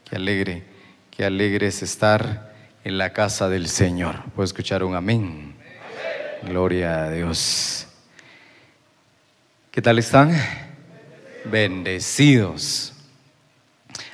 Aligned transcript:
Qué 0.03 0.17
alegre, 0.17 0.65
qué 1.09 1.25
alegre 1.25 1.67
es 1.67 1.81
estar 1.81 2.53
en 2.83 2.97
la 2.97 3.13
casa 3.13 3.47
del 3.49 3.67
Señor. 3.67 4.23
¿Puedo 4.35 4.45
escuchar 4.45 4.83
un 4.83 4.93
amén? 4.95 5.44
Gloria 6.47 7.05
a 7.05 7.11
Dios. 7.11 7.87
¿Qué 9.71 9.81
tal 9.81 9.97
están? 9.97 10.31
Bendecidos. 11.45 12.93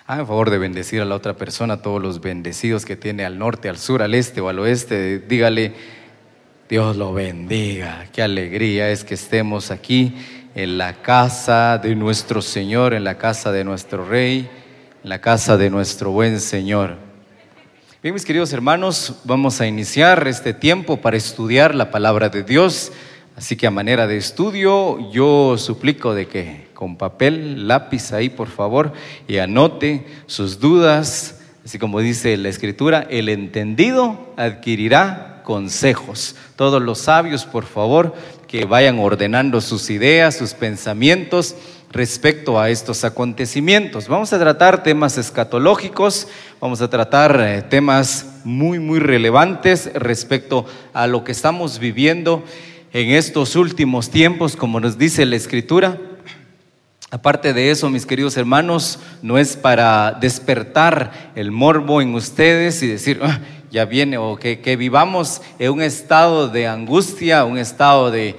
Hagan 0.07 0.25
favor 0.25 0.49
de 0.49 0.57
bendecir 0.57 1.01
a 1.01 1.05
la 1.05 1.15
otra 1.15 1.35
persona, 1.35 1.81
todos 1.81 2.01
los 2.01 2.21
bendecidos 2.21 2.85
que 2.85 2.95
tiene 2.95 3.25
al 3.25 3.37
norte, 3.37 3.67
al 3.67 3.77
sur, 3.77 4.01
al 4.01 4.13
este 4.13 4.39
o 4.39 4.47
al 4.47 4.59
oeste. 4.59 5.19
Dígale, 5.19 5.73
Dios 6.69 6.95
lo 6.95 7.11
bendiga. 7.11 8.07
Qué 8.13 8.21
alegría 8.23 8.89
es 8.91 9.03
que 9.03 9.15
estemos 9.15 9.69
aquí 9.69 10.15
en 10.55 10.77
la 10.77 11.01
casa 11.01 11.79
de 11.79 11.95
nuestro 11.95 12.41
Señor, 12.41 12.93
en 12.93 13.03
la 13.03 13.17
casa 13.17 13.51
de 13.51 13.65
nuestro 13.65 14.05
Rey, 14.05 14.49
en 15.03 15.09
la 15.09 15.19
casa 15.19 15.57
de 15.57 15.69
nuestro 15.69 16.11
buen 16.11 16.39
Señor. 16.39 17.10
Bien, 18.03 18.15
mis 18.15 18.25
queridos 18.25 18.51
hermanos, 18.51 19.13
vamos 19.25 19.61
a 19.61 19.67
iniciar 19.67 20.27
este 20.27 20.55
tiempo 20.55 20.97
para 20.97 21.17
estudiar 21.17 21.75
la 21.75 21.91
palabra 21.91 22.29
de 22.29 22.41
Dios. 22.41 22.91
Así 23.35 23.55
que 23.55 23.67
a 23.67 23.69
manera 23.69 24.07
de 24.07 24.17
estudio, 24.17 25.11
yo 25.11 25.55
suplico 25.59 26.15
de 26.15 26.27
que 26.27 26.67
con 26.73 26.97
papel, 26.97 27.67
lápiz 27.67 28.11
ahí, 28.11 28.29
por 28.29 28.47
favor, 28.47 28.93
y 29.27 29.37
anote 29.37 30.07
sus 30.25 30.59
dudas. 30.59 31.41
Así 31.63 31.77
como 31.77 31.99
dice 31.99 32.35
la 32.37 32.49
escritura, 32.49 33.05
el 33.07 33.29
entendido 33.29 34.33
adquirirá 34.35 35.43
consejos. 35.43 36.35
Todos 36.55 36.81
los 36.81 36.97
sabios, 36.97 37.45
por 37.45 37.65
favor, 37.65 38.15
que 38.47 38.65
vayan 38.65 38.97
ordenando 38.97 39.61
sus 39.61 39.91
ideas, 39.91 40.35
sus 40.35 40.55
pensamientos 40.55 41.55
respecto 41.91 42.59
a 42.59 42.69
estos 42.69 43.03
acontecimientos. 43.03 44.07
Vamos 44.07 44.31
a 44.33 44.39
tratar 44.39 44.83
temas 44.83 45.17
escatológicos, 45.17 46.27
vamos 46.59 46.81
a 46.81 46.89
tratar 46.89 47.39
eh, 47.41 47.61
temas 47.61 48.39
muy, 48.43 48.79
muy 48.79 48.99
relevantes 48.99 49.91
respecto 49.93 50.65
a 50.93 51.07
lo 51.07 51.23
que 51.23 51.33
estamos 51.33 51.79
viviendo 51.79 52.43
en 52.93 53.11
estos 53.11 53.55
últimos 53.55 54.09
tiempos, 54.09 54.55
como 54.55 54.79
nos 54.79 54.97
dice 54.97 55.25
la 55.25 55.35
Escritura. 55.35 55.97
Aparte 57.09 57.53
de 57.53 57.71
eso, 57.71 57.89
mis 57.89 58.05
queridos 58.05 58.37
hermanos, 58.37 58.99
no 59.21 59.37
es 59.37 59.57
para 59.57 60.17
despertar 60.21 61.31
el 61.35 61.51
morbo 61.51 62.01
en 62.01 62.15
ustedes 62.15 62.81
y 62.83 62.87
decir, 62.87 63.19
ah, 63.21 63.39
ya 63.69 63.83
viene, 63.83 64.17
o 64.17 64.37
que, 64.37 64.75
vivamos 64.77 65.41
en 65.59 65.71
un 65.71 65.81
estado 65.81 66.47
de 66.47 66.67
angustia, 66.67 67.43
un 67.43 67.57
estado 67.57 68.11
de 68.11 68.37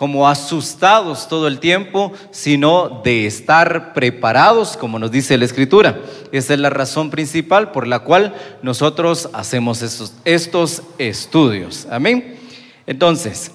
como 0.00 0.26
asustados 0.26 1.28
todo 1.28 1.46
el 1.46 1.58
tiempo, 1.58 2.14
sino 2.30 3.02
de 3.04 3.26
estar 3.26 3.92
preparados, 3.92 4.78
como 4.78 4.98
nos 4.98 5.10
dice 5.10 5.36
la 5.36 5.44
Escritura. 5.44 6.00
Esa 6.32 6.54
es 6.54 6.58
la 6.60 6.70
razón 6.70 7.10
principal 7.10 7.70
por 7.70 7.86
la 7.86 7.98
cual 7.98 8.34
nosotros 8.62 9.28
hacemos 9.34 9.82
estos, 9.82 10.14
estos 10.24 10.82
estudios. 10.96 11.86
Amén. 11.90 12.38
Entonces, 12.86 13.52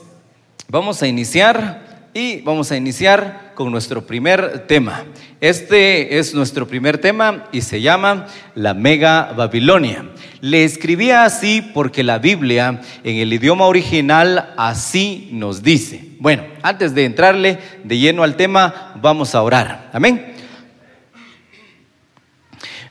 vamos 0.67 1.01
a 1.01 1.07
iniciar 1.07 1.84
y 2.17 2.39
vamos 2.39 2.71
a 2.71 2.77
iniciar 2.77 3.51
con 3.55 3.69
nuestro 3.69 4.07
primer 4.07 4.67
tema. 4.67 5.03
Este 5.41 6.17
es 6.17 6.33
nuestro 6.33 6.65
primer 6.65 6.97
tema 6.97 7.49
y 7.51 7.59
se 7.59 7.81
llama 7.81 8.27
la 8.55 8.73
Mega 8.73 9.33
Babilonia. 9.33 10.05
Le 10.39 10.63
escribía 10.63 11.25
así 11.25 11.61
porque 11.73 12.03
la 12.03 12.17
Biblia 12.19 12.79
en 13.03 13.17
el 13.17 13.33
idioma 13.33 13.65
original 13.65 14.53
así 14.55 15.27
nos 15.33 15.61
dice. 15.61 16.11
Bueno, 16.21 16.43
antes 16.63 16.95
de 16.95 17.03
entrarle 17.03 17.59
de 17.83 17.97
lleno 17.97 18.23
al 18.23 18.37
tema, 18.37 18.93
vamos 19.01 19.35
a 19.35 19.41
orar. 19.41 19.89
Amén. 19.91 20.34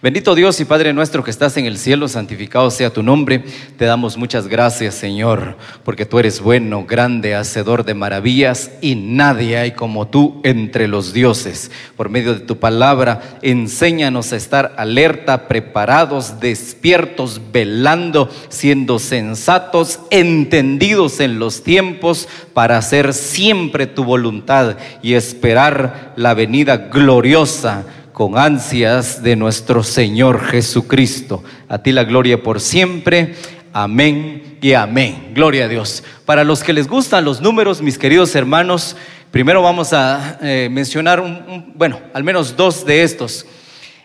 Bendito 0.05 0.35
Dios 0.35 0.61
y 0.61 0.67
Padre 0.67 0.93
nuestro 0.93 1.25
que 1.25 1.31
estás 1.31 1.57
en 1.57 1.65
el 1.65 1.79
cielo, 1.79 2.09
santificado 2.09 2.71
sea 2.71 2.93
tu 2.93 3.03
nombre. 3.03 3.43
Te 3.79 3.87
damos 3.87 4.19
muchas 4.19 4.49
gracias, 4.49 4.97
Señor, 4.97 5.57
porque 5.83 6.05
tú 6.05 6.19
eres 6.19 6.43
bueno, 6.43 6.85
grande, 6.85 7.35
hacedor 7.35 7.87
de 7.87 7.95
maravillas 7.95 8.71
y 8.83 8.97
nadie 8.97 9.57
hay 9.57 9.71
como 9.73 10.07
tú 10.07 10.43
entre 10.45 10.89
los 10.89 11.15
dioses. 11.15 11.71
Por 11.97 12.11
medio 12.11 12.35
de 12.35 12.41
tu 12.41 12.59
palabra, 12.59 13.39
enséñanos 13.41 14.35
a 14.35 14.37
estar 14.37 14.75
alerta, 14.77 15.49
preparados, 15.49 16.39
despiertos, 16.39 17.41
velando, 17.51 18.29
siendo 18.51 18.99
sensatos, 18.99 20.01
entendidos 20.11 21.19
en 21.21 21.39
los 21.39 21.63
tiempos 21.63 22.29
para 22.53 22.77
hacer 22.77 23.15
siempre 23.15 23.87
tu 23.87 24.05
voluntad 24.05 24.77
y 25.01 25.15
esperar 25.15 26.13
la 26.17 26.35
venida 26.35 26.77
gloriosa 26.77 27.87
con 28.15 28.39
ansias 28.39 29.23
de 29.25 29.35
nuestro 29.35 29.83
Señor 29.83 30.45
Jesucristo. 30.45 31.43
A 31.69 31.79
ti 31.79 31.91
la 31.91 32.05
gloria 32.05 32.41
por 32.41 32.61
siempre. 32.61 33.35
Amén 33.73 34.59
y 34.63 34.75
amén. 34.75 35.33
Gloria 35.35 35.65
a 35.65 35.69
Dios. 35.69 36.05
Para 36.25 36.45
los 36.45 36.63
que 36.63 36.73
les 36.73 36.87
gustan 36.87 37.25
los 37.25 37.41
números, 37.41 37.83
mis 37.83 37.99
queridos 37.99 38.37
hermanos, 38.37 38.95
primero 39.33 39.63
vamos 39.63 39.93
a 39.93 40.39
eh, 40.41 40.69
mencionar, 40.71 41.19
un, 41.19 41.73
bueno, 41.75 41.99
al 42.15 42.23
menos 42.23 42.57
dos 42.57 42.87
de 42.87 43.03
estos. 43.03 43.47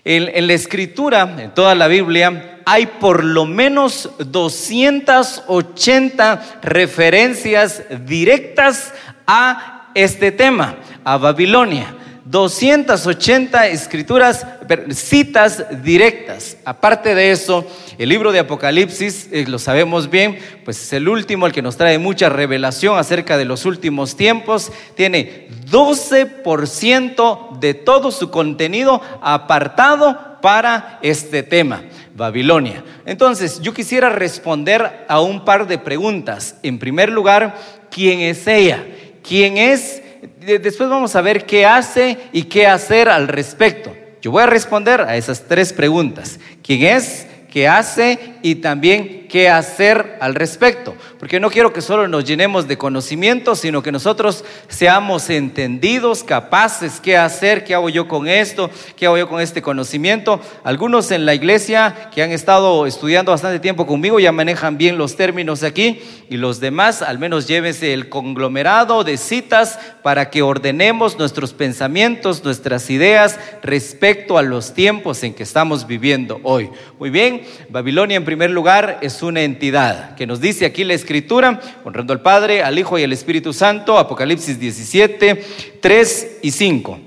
En, 0.04 0.48
la 0.48 0.54
escritura, 0.54 1.36
en 1.38 1.54
toda 1.54 1.76
la 1.76 1.88
Biblia, 1.88 2.62
hay 2.66 2.88
por 2.88 3.24
lo 3.24 3.46
menos 3.46 4.10
280 4.18 6.60
referencias 6.64 7.84
directas 8.08 8.92
a 9.28 9.92
este 9.94 10.32
tema, 10.32 10.78
a 11.04 11.18
Babilonia. 11.18 11.99
280 12.26 13.68
escrituras, 13.68 14.46
citas 14.92 15.66
directas. 15.84 16.58
Aparte 16.66 17.16
de 17.16 17.32
eso, 17.32 17.66
el 17.98 18.10
libro 18.10 18.32
de 18.32 18.40
Apocalipsis, 18.40 19.30
eh, 19.32 19.46
lo 19.48 19.60
sabemos 19.60 20.10
bien, 20.10 20.38
pues 20.66 20.82
es 20.82 20.94
el 20.94 21.08
último, 21.08 21.48
el 21.48 21.54
que 21.54 21.62
nos 21.62 21.78
trae 21.78 21.98
mucha 21.98 22.30
revelación 22.30 22.98
acerca 22.98 23.38
de 23.38 23.46
los 23.46 23.66
últimos 23.66 24.16
tiempos. 24.16 24.72
Tiene 24.96 25.48
12% 25.70 27.60
de 27.60 27.74
todo 27.74 28.12
su 28.12 28.30
contenido 28.30 29.02
apartado 29.22 30.40
para 30.42 31.00
este 31.02 31.44
tema. 31.44 31.84
Babilonia. 32.16 32.84
Entonces, 33.06 33.62
yo 33.62 33.74
quisiera 33.74 34.10
responder 34.10 35.06
a 35.08 35.22
un 35.22 35.46
par 35.46 35.68
de 35.68 35.78
preguntas. 35.78 36.58
En 36.64 36.78
primer 36.78 37.10
lugar, 37.10 37.58
¿quién 37.90 38.20
es 38.20 38.46
ella? 38.46 38.86
¿Quién 39.24 39.58
es 39.58 40.04
después 40.40 40.90
vamos 40.90 41.16
a 41.16 41.22
ver 41.22 41.46
qué 41.46 41.66
hace 41.66 42.18
y 42.32 42.44
qué 42.44 42.68
hacer 42.68 43.10
al 43.10 43.28
respecto. 43.28 43.96
Yo 44.22 44.32
voy 44.32 44.44
a 44.44 44.48
responder 44.48 45.02
a 45.02 45.16
esas 45.16 45.44
tres 45.44 45.72
preguntas. 45.72 46.40
¿Quién 46.62 46.98
es? 46.98 47.26
¿Qué 47.52 47.68
hace? 47.68 48.36
Y 48.42 48.56
también 48.56 49.28
qué 49.28 49.50
hacer 49.50 50.18
al 50.20 50.36
respecto 50.36 50.96
porque 51.20 51.42
no 51.42 51.52
quiero 51.52 51.74
que 51.74 51.82
solo 51.82 52.08
nos 52.08 52.24
llenemos 52.24 52.66
de 52.70 52.78
conocimiento, 52.78 53.54
sino 53.54 53.84
que 53.84 53.92
nosotros 53.92 54.46
seamos 54.70 55.30
entendidos, 55.30 56.24
capaces, 56.24 57.02
qué 57.02 57.18
hacer, 57.18 57.66
qué 57.66 57.76
hago 57.76 57.90
yo 57.90 58.08
con 58.08 58.30
esto, 58.30 58.72
qué 58.96 59.06
hago 59.06 59.18
yo 59.18 59.28
con 59.28 59.42
este 59.42 59.62
conocimiento. 59.62 60.40
Algunos 60.64 61.12
en 61.12 61.26
la 61.26 61.36
iglesia 61.36 62.10
que 62.16 62.24
han 62.24 62.32
estado 62.32 62.86
estudiando 62.86 63.34
bastante 63.34 63.60
tiempo 63.60 63.86
conmigo 63.86 64.22
ya 64.22 64.32
manejan 64.32 64.78
bien 64.78 64.98
los 64.98 65.18
términos 65.18 65.64
aquí 65.64 66.02
y 66.30 66.38
los 66.38 66.62
demás 66.62 67.02
al 67.02 67.20
menos 67.20 67.48
llévense 67.48 67.92
el 67.92 68.08
conglomerado 68.08 69.04
de 69.04 69.18
citas 69.18 69.78
para 70.02 70.30
que 70.30 70.42
ordenemos 70.42 71.20
nuestros 71.20 71.52
pensamientos, 71.52 72.46
nuestras 72.46 72.90
ideas 72.90 73.38
respecto 73.62 74.38
a 74.38 74.42
los 74.42 74.74
tiempos 74.74 75.22
en 75.24 75.34
que 75.34 75.44
estamos 75.44 75.86
viviendo 75.86 76.40
hoy. 76.44 76.70
Muy 76.98 77.10
bien, 77.10 77.39
Babilonia 77.70 78.18
en 78.18 78.26
primer 78.26 78.50
lugar 78.50 79.00
es 79.02 79.22
una 79.24 79.42
entidad 79.42 80.16
que 80.16 80.28
nos 80.28 80.42
dice 80.42 80.66
aquí 80.66 80.84
la 80.84 80.94
escritura, 80.94 81.60
honrando 81.84 82.14
al 82.14 82.22
Padre, 82.22 82.64
al 82.64 82.78
Hijo 82.78 82.98
y 82.98 83.04
al 83.04 83.14
Espíritu 83.14 83.54
Santo, 83.54 83.98
Apocalipsis 83.98 84.60
17, 84.60 85.46
3 85.82 86.38
y 86.42 86.52
5. 86.52 87.00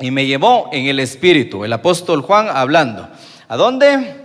Y 0.00 0.10
me 0.10 0.26
llevó 0.26 0.68
en 0.72 0.86
el 0.86 1.00
Espíritu, 1.00 1.64
el 1.64 1.72
apóstol 1.72 2.22
Juan 2.22 2.48
hablando. 2.48 3.08
¿A 3.48 3.56
dónde? 3.56 4.16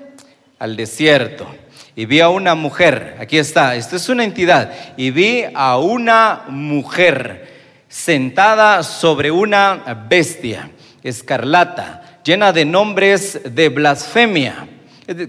Al 0.60 0.76
desierto. 0.76 1.48
Y 1.96 2.06
vi 2.06 2.20
a 2.20 2.30
una 2.30 2.56
mujer, 2.56 3.18
aquí 3.20 3.38
está, 3.38 3.76
esto 3.76 3.96
es 3.96 4.08
una 4.08 4.24
entidad, 4.24 4.72
y 4.98 5.10
vi 5.10 5.44
a 5.54 5.78
una 5.78 6.44
mujer 6.48 7.58
sentada 7.90 8.84
sobre 8.84 9.32
una 9.32 10.06
bestia 10.08 10.70
escarlata, 11.04 12.20
llena 12.24 12.54
de 12.54 12.66
nombres 12.66 13.40
de 13.44 13.70
blasfemia 13.70 14.68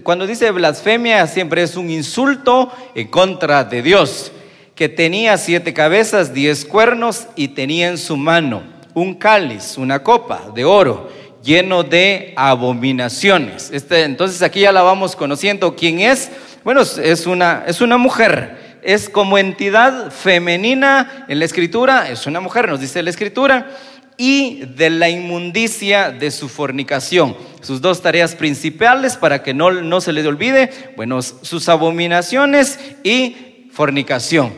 Cuando 0.03 0.27
dice 0.27 0.51
blasfemia 0.51 1.25
siempre 1.25 1.63
es 1.63 1.77
un 1.77 1.89
insulto 1.89 2.69
en 2.95 3.07
contra 3.07 3.63
de 3.63 3.81
Dios, 3.81 4.33
que 4.75 4.89
tenía 4.89 5.37
siete 5.37 5.73
cabezas, 5.73 6.33
diez 6.33 6.65
cuernos 6.65 7.27
y 7.37 7.49
tenía 7.49 7.87
en 7.87 7.97
su 7.97 8.17
mano 8.17 8.61
un 8.93 9.15
cáliz, 9.15 9.77
una 9.77 10.03
copa 10.03 10.51
de 10.53 10.65
oro 10.65 11.09
lleno 11.41 11.83
de 11.83 12.33
abominaciones. 12.35 13.71
Este, 13.71 14.03
entonces 14.03 14.41
aquí 14.41 14.59
ya 14.61 14.73
la 14.73 14.81
vamos 14.81 15.15
conociendo. 15.15 15.75
¿Quién 15.77 16.01
es? 16.01 16.29
Bueno, 16.65 16.81
es 16.81 17.25
una, 17.25 17.63
es 17.65 17.79
una 17.79 17.97
mujer. 17.97 18.79
Es 18.81 19.07
como 19.07 19.37
entidad 19.37 20.11
femenina 20.11 21.25
en 21.29 21.39
la 21.39 21.45
escritura, 21.45 22.09
es 22.09 22.25
una 22.27 22.39
mujer, 22.39 22.67
nos 22.69 22.79
dice 22.79 23.03
la 23.03 23.09
escritura 23.09 23.71
y 24.19 24.65
de 24.75 24.89
la 24.89 25.09
inmundicia 25.09 26.11
de 26.11 26.29
su 26.29 26.49
fornicación. 26.49 27.37
Sus 27.61 27.79
dos 27.79 28.01
tareas 28.01 28.35
principales 28.35 29.15
para 29.15 29.41
que 29.41 29.53
no, 29.53 29.71
no 29.71 30.01
se 30.01 30.11
les 30.11 30.25
olvide, 30.25 30.69
bueno, 30.97 31.21
sus 31.21 31.69
abominaciones 31.69 32.79
y 33.01 33.69
fornicación. 33.71 34.51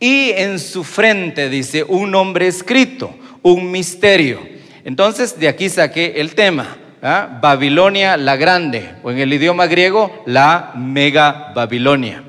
Y 0.00 0.32
en 0.32 0.58
su 0.58 0.82
frente 0.82 1.48
dice 1.48 1.84
un 1.84 2.10
nombre 2.10 2.48
escrito, 2.48 3.14
un 3.42 3.70
misterio. 3.70 4.40
Entonces 4.84 5.38
de 5.38 5.46
aquí 5.46 5.68
saqué 5.68 6.14
el 6.16 6.34
tema. 6.34 6.76
¿ah? 7.00 7.38
Babilonia 7.40 8.16
la 8.16 8.34
grande, 8.34 8.96
o 9.04 9.12
en 9.12 9.18
el 9.18 9.32
idioma 9.32 9.68
griego, 9.68 10.24
la 10.26 10.72
mega 10.74 11.52
Babilonia, 11.54 12.24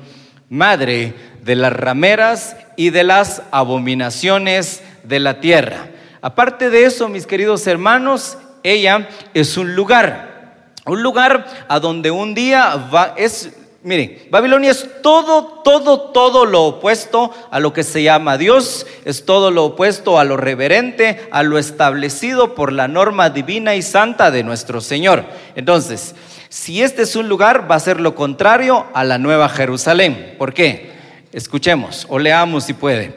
madre 0.48 1.14
de 1.42 1.56
las 1.56 1.72
rameras 1.72 2.56
y 2.76 2.90
de 2.90 3.02
las 3.02 3.42
abominaciones 3.50 4.84
de 5.02 5.18
la 5.18 5.40
tierra. 5.40 5.88
Aparte 6.22 6.70
de 6.70 6.84
eso, 6.84 7.08
mis 7.08 7.26
queridos 7.26 7.66
hermanos, 7.66 8.36
ella 8.62 9.08
es 9.32 9.56
un 9.56 9.74
lugar, 9.74 10.72
un 10.84 11.02
lugar 11.02 11.46
a 11.68 11.80
donde 11.80 12.10
un 12.10 12.34
día 12.34 12.76
va, 12.92 13.14
es, 13.16 13.50
miren, 13.82 14.18
Babilonia 14.30 14.70
es 14.70 14.86
todo, 15.02 15.62
todo, 15.64 16.10
todo 16.10 16.44
lo 16.44 16.64
opuesto 16.64 17.32
a 17.50 17.58
lo 17.58 17.72
que 17.72 17.84
se 17.84 18.02
llama 18.02 18.36
Dios, 18.36 18.86
es 19.04 19.24
todo 19.24 19.50
lo 19.50 19.64
opuesto 19.64 20.18
a 20.18 20.24
lo 20.24 20.36
reverente, 20.36 21.26
a 21.30 21.42
lo 21.42 21.56
establecido 21.56 22.54
por 22.54 22.72
la 22.72 22.86
norma 22.86 23.30
divina 23.30 23.74
y 23.74 23.82
santa 23.82 24.30
de 24.30 24.42
nuestro 24.42 24.82
Señor. 24.82 25.24
Entonces, 25.54 26.14
si 26.50 26.82
este 26.82 27.02
es 27.02 27.16
un 27.16 27.28
lugar, 27.28 27.70
va 27.70 27.76
a 27.76 27.80
ser 27.80 28.00
lo 28.00 28.14
contrario 28.14 28.86
a 28.92 29.04
la 29.04 29.18
nueva 29.18 29.48
Jerusalén. 29.48 30.34
¿Por 30.36 30.52
qué? 30.52 30.90
Escuchemos 31.32 32.06
o 32.08 32.18
leamos 32.18 32.64
si 32.64 32.74
puede. 32.74 33.16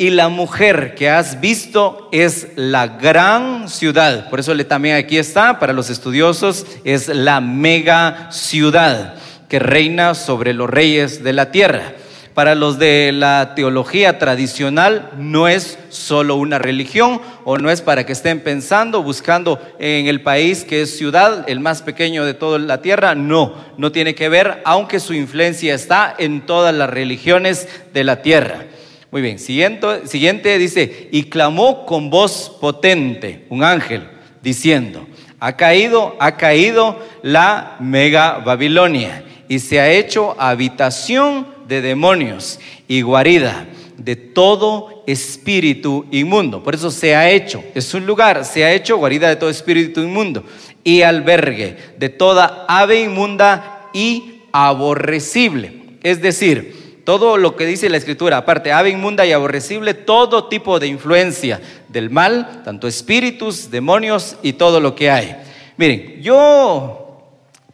Y 0.00 0.10
la 0.10 0.28
mujer 0.28 0.94
que 0.94 1.10
has 1.10 1.40
visto 1.40 2.08
es 2.12 2.50
la 2.54 2.86
gran 2.86 3.68
ciudad. 3.68 4.30
Por 4.30 4.38
eso 4.38 4.56
también 4.64 4.94
aquí 4.94 5.18
está, 5.18 5.58
para 5.58 5.72
los 5.72 5.90
estudiosos, 5.90 6.66
es 6.84 7.08
la 7.08 7.40
mega 7.40 8.30
ciudad 8.30 9.16
que 9.48 9.58
reina 9.58 10.14
sobre 10.14 10.54
los 10.54 10.70
reyes 10.70 11.24
de 11.24 11.32
la 11.32 11.50
tierra. 11.50 11.94
Para 12.32 12.54
los 12.54 12.78
de 12.78 13.10
la 13.12 13.54
teología 13.56 14.20
tradicional 14.20 15.10
no 15.18 15.48
es 15.48 15.80
solo 15.88 16.36
una 16.36 16.60
religión 16.60 17.20
o 17.44 17.58
no 17.58 17.68
es 17.68 17.82
para 17.82 18.06
que 18.06 18.12
estén 18.12 18.38
pensando, 18.38 19.02
buscando 19.02 19.60
en 19.80 20.06
el 20.06 20.20
país 20.20 20.62
que 20.62 20.82
es 20.82 20.96
ciudad, 20.96 21.44
el 21.48 21.58
más 21.58 21.82
pequeño 21.82 22.24
de 22.24 22.34
toda 22.34 22.60
la 22.60 22.80
tierra. 22.82 23.16
No, 23.16 23.56
no 23.76 23.90
tiene 23.90 24.14
que 24.14 24.28
ver, 24.28 24.62
aunque 24.64 25.00
su 25.00 25.12
influencia 25.12 25.74
está 25.74 26.14
en 26.16 26.46
todas 26.46 26.72
las 26.72 26.88
religiones 26.88 27.66
de 27.92 28.04
la 28.04 28.22
tierra. 28.22 28.66
Muy 29.10 29.22
bien, 29.22 29.38
siguiente, 29.38 30.58
dice, 30.58 31.08
y 31.10 31.24
clamó 31.24 31.86
con 31.86 32.10
voz 32.10 32.54
potente 32.60 33.46
un 33.48 33.64
ángel 33.64 34.06
diciendo, 34.42 35.06
ha 35.40 35.56
caído, 35.56 36.14
ha 36.20 36.36
caído 36.36 36.98
la 37.22 37.76
mega 37.80 38.38
Babilonia 38.38 39.24
y 39.48 39.60
se 39.60 39.80
ha 39.80 39.90
hecho 39.90 40.36
habitación 40.38 41.46
de 41.66 41.80
demonios 41.80 42.60
y 42.86 43.00
guarida 43.00 43.66
de 43.96 44.14
todo 44.14 45.04
espíritu 45.06 46.04
inmundo. 46.10 46.62
Por 46.62 46.74
eso 46.74 46.90
se 46.90 47.16
ha 47.16 47.30
hecho, 47.30 47.64
es 47.74 47.94
un 47.94 48.04
lugar, 48.04 48.44
se 48.44 48.62
ha 48.64 48.72
hecho 48.74 48.98
guarida 48.98 49.30
de 49.30 49.36
todo 49.36 49.48
espíritu 49.48 50.00
inmundo 50.00 50.44
y 50.84 51.00
albergue 51.00 51.76
de 51.98 52.10
toda 52.10 52.66
ave 52.68 53.00
inmunda 53.00 53.88
y 53.94 54.42
aborrecible. 54.52 55.96
Es 56.02 56.20
decir, 56.20 56.77
todo 57.08 57.38
lo 57.38 57.56
que 57.56 57.64
dice 57.64 57.88
la 57.88 57.96
escritura, 57.96 58.36
aparte, 58.36 58.70
ave 58.70 58.90
inmunda 58.90 59.24
y 59.24 59.32
aborrecible, 59.32 59.94
todo 59.94 60.48
tipo 60.48 60.78
de 60.78 60.88
influencia 60.88 61.58
del 61.88 62.10
mal, 62.10 62.60
tanto 62.66 62.86
espíritus, 62.86 63.70
demonios 63.70 64.36
y 64.42 64.52
todo 64.52 64.78
lo 64.78 64.94
que 64.94 65.10
hay. 65.10 65.34
Miren, 65.78 66.20
yo 66.20 66.97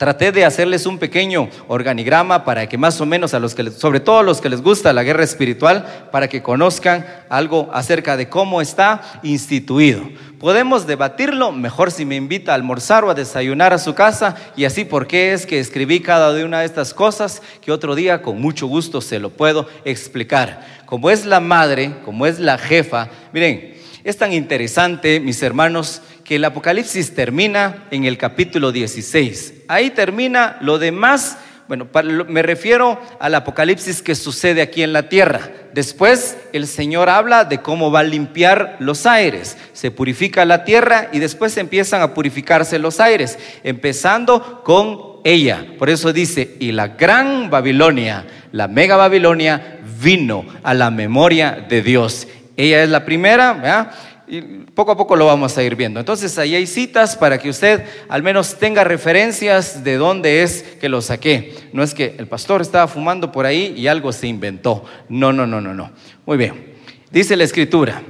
Traté 0.05 0.33
de 0.33 0.45
hacerles 0.45 0.85
un 0.85 0.99
pequeño 0.99 1.49
organigrama 1.67 2.45
para 2.45 2.69
que 2.69 2.77
más 2.77 3.01
o 3.01 3.07
menos 3.07 3.33
a 3.33 3.41
los 3.41 3.55
que, 3.55 3.71
sobre 3.71 4.01
todo 4.01 4.19
a 4.19 4.23
los 4.23 4.43
que 4.43 4.51
les 4.51 4.61
gusta 4.61 4.93
la 4.93 5.03
guerra 5.03 5.25
espiritual, 5.25 6.09
para 6.13 6.29
que 6.29 6.43
conozcan 6.43 7.07
algo 7.31 7.71
acerca 7.73 8.19
de 8.19 8.29
cómo 8.29 8.61
está 8.61 9.01
instituido. 9.23 10.03
Podemos 10.39 10.87
debatirlo, 10.87 11.53
mejor 11.53 11.91
si 11.91 12.05
me 12.05 12.17
invita 12.17 12.53
a 12.53 12.55
almorzar 12.55 13.03
o 13.03 13.09
a 13.09 13.15
desayunar 13.15 13.73
a 13.73 13.79
su 13.79 13.95
casa 13.95 14.37
y 14.57 14.67
así 14.67 14.85
por 14.85 15.07
qué 15.07 15.33
es 15.33 15.47
que 15.47 15.59
escribí 15.59 16.01
cada 16.01 16.45
una 16.45 16.61
de 16.61 16.67
estas 16.67 16.93
cosas 16.93 17.41
que 17.63 17.73
otro 17.73 17.95
día 17.95 18.21
con 18.21 18.39
mucho 18.39 18.67
gusto 18.67 19.01
se 19.01 19.19
lo 19.19 19.31
puedo 19.31 19.69
explicar. 19.87 20.67
Como 20.85 21.09
es 21.09 21.25
la 21.25 21.41
madre, 21.41 21.95
como 22.05 22.27
es 22.27 22.39
la 22.41 22.59
jefa, 22.59 23.09
miren, 23.33 23.73
es 24.05 24.19
tan 24.19 24.35
interesante, 24.35 25.19
mis 25.19 25.43
hermanos, 25.43 26.03
que 26.25 26.37
el 26.37 26.45
Apocalipsis 26.45 27.15
termina 27.15 27.85
en 27.91 28.05
el 28.05 28.17
capítulo 28.17 28.73
16. 28.73 29.65
Ahí 29.69 29.91
termina 29.91 30.57
lo 30.61 30.79
demás. 30.79 31.37
Bueno, 31.69 31.89
me 32.29 32.43
refiero 32.43 33.01
al 33.21 33.35
Apocalipsis 33.35 34.03
que 34.03 34.15
sucede 34.15 34.63
aquí 34.63 34.83
en 34.83 34.93
la 34.93 35.09
tierra. 35.09 35.51
Después 35.73 36.37
el 36.53 36.67
Señor 36.67 37.09
habla 37.09 37.45
de 37.45 37.61
cómo 37.61 37.91
va 37.91 38.01
a 38.01 38.05
limpiar 38.05 38.77
los 38.81 39.07
aires. 39.07 39.57
Se 39.73 39.91
purifica 39.91 40.45
la 40.45 40.65
tierra 40.65 41.09
y 41.13 41.19
después 41.19 41.57
empiezan 41.57 42.01
a 42.03 42.15
purificarse 42.15 42.79
los 42.79 43.01
aires, 43.01 43.39
empezando 43.63 44.63
con 44.65 45.21
ella. 45.25 45.67
Por 45.79 45.91
eso 45.91 46.13
dice, 46.13 46.57
y 46.59 46.73
la 46.73 46.89
gran 46.89 47.51
Babilonia, 47.51 48.27
la 48.53 48.69
mega 48.69 48.97
Babilonia, 48.97 49.81
vino 50.01 50.45
a 50.63 50.75
la 50.75 50.91
memoria 50.91 51.65
de 51.69 51.83
Dios. 51.83 52.29
Ella 52.57 52.83
es 52.83 52.89
la 52.89 53.05
primera, 53.05 53.53
¿verdad? 53.55 53.91
Y 54.27 54.41
poco 54.41 54.93
a 54.93 54.97
poco 54.97 55.17
lo 55.17 55.27
vamos 55.27 55.57
a 55.59 55.63
ir 55.63 55.77
viendo. 55.77 56.01
Entonces 56.01 56.39
ahí 56.39 56.55
hay 56.55 56.67
citas 56.67 57.17
para 57.17 57.39
que 57.39 57.51
usted 57.51 57.85
al 58.09 58.23
menos 58.23 58.59
tenga 58.59 58.83
referencias 58.83 59.85
de 59.85 59.97
dónde 59.97 60.43
es 60.43 60.63
que 60.81 60.89
lo 60.89 61.03
saqué. 61.03 61.55
No 61.73 61.83
es 61.83 61.95
que 61.95 62.15
el 62.19 62.27
pastor 62.27 62.63
estaba 62.63 62.89
fumando 62.89 63.31
por 63.31 63.45
ahí 63.45 63.75
y 63.77 63.87
algo 63.87 64.13
se 64.13 64.27
inventó. 64.27 64.85
No, 65.09 65.33
no, 65.33 65.47
no, 65.47 65.61
no, 65.61 65.75
no. 65.75 65.91
Muy 66.25 66.39
bien. 66.39 66.75
Dice 67.11 67.37
la 67.37 67.45
escritura, 67.45 68.03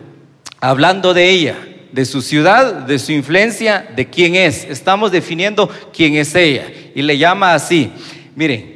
hablando 0.61 1.14
de 1.14 1.28
ella, 1.28 1.56
de 1.92 2.04
su 2.04 2.23
ciudad, 2.23 2.73
de 2.73 2.99
su 2.99 3.12
influencia, 3.12 3.87
de 3.94 4.09
quién 4.09 4.35
es. 4.35 4.64
Estamos 4.64 5.12
definiendo 5.12 5.68
quién 5.92 6.16
es 6.16 6.35
ella. 6.35 6.66
Y 6.94 7.02
le 7.02 7.18
llama 7.18 7.54
así. 7.54 7.92
Miren, 8.35 8.74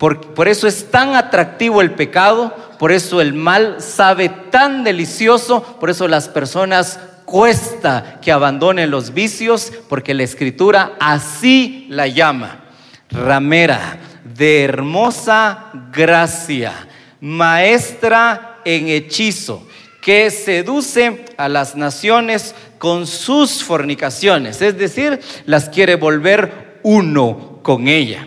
por, 0.00 0.48
eso 0.48 0.66
es 0.66 0.90
tan 0.90 1.14
atractivo 1.14 1.82
el 1.82 1.90
pecado, 1.90 2.56
por 2.78 2.90
eso 2.90 3.20
el 3.20 3.34
mal 3.34 3.82
sabe 3.82 4.30
tan 4.30 4.82
delicioso, 4.82 5.62
por 5.78 5.90
eso 5.90 6.08
las 6.08 6.26
personas 6.26 6.98
cuesta 7.26 8.18
que 8.22 8.32
abandonen 8.32 8.90
los 8.90 9.12
vicios, 9.12 9.70
porque 9.90 10.14
la 10.14 10.22
escritura 10.22 10.92
así 10.98 11.86
la 11.90 12.06
llama. 12.06 12.64
Ramera, 13.10 13.98
de 14.24 14.64
hermosa 14.64 15.66
gracia, 15.92 16.72
maestra 17.20 18.60
en 18.64 18.88
hechizo, 18.88 19.68
que 20.00 20.30
seduce 20.30 21.26
a 21.36 21.46
las 21.50 21.76
naciones 21.76 22.54
con 22.78 23.06
sus 23.06 23.62
fornicaciones, 23.62 24.62
es 24.62 24.78
decir, 24.78 25.20
las 25.44 25.68
quiere 25.68 25.96
volver 25.96 26.80
uno 26.84 27.58
con 27.62 27.86
ella 27.86 28.24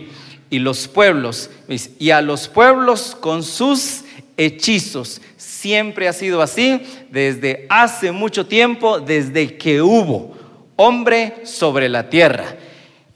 y 0.54 0.60
los 0.60 0.86
pueblos, 0.86 1.50
y 1.98 2.10
a 2.10 2.20
los 2.20 2.46
pueblos 2.46 3.16
con 3.18 3.42
sus 3.42 4.04
hechizos. 4.36 5.20
Siempre 5.36 6.06
ha 6.06 6.12
sido 6.12 6.42
así 6.42 6.80
desde 7.10 7.66
hace 7.68 8.12
mucho 8.12 8.46
tiempo, 8.46 9.00
desde 9.00 9.56
que 9.56 9.82
hubo 9.82 10.36
hombre 10.76 11.40
sobre 11.42 11.88
la 11.88 12.08
tierra. 12.08 12.54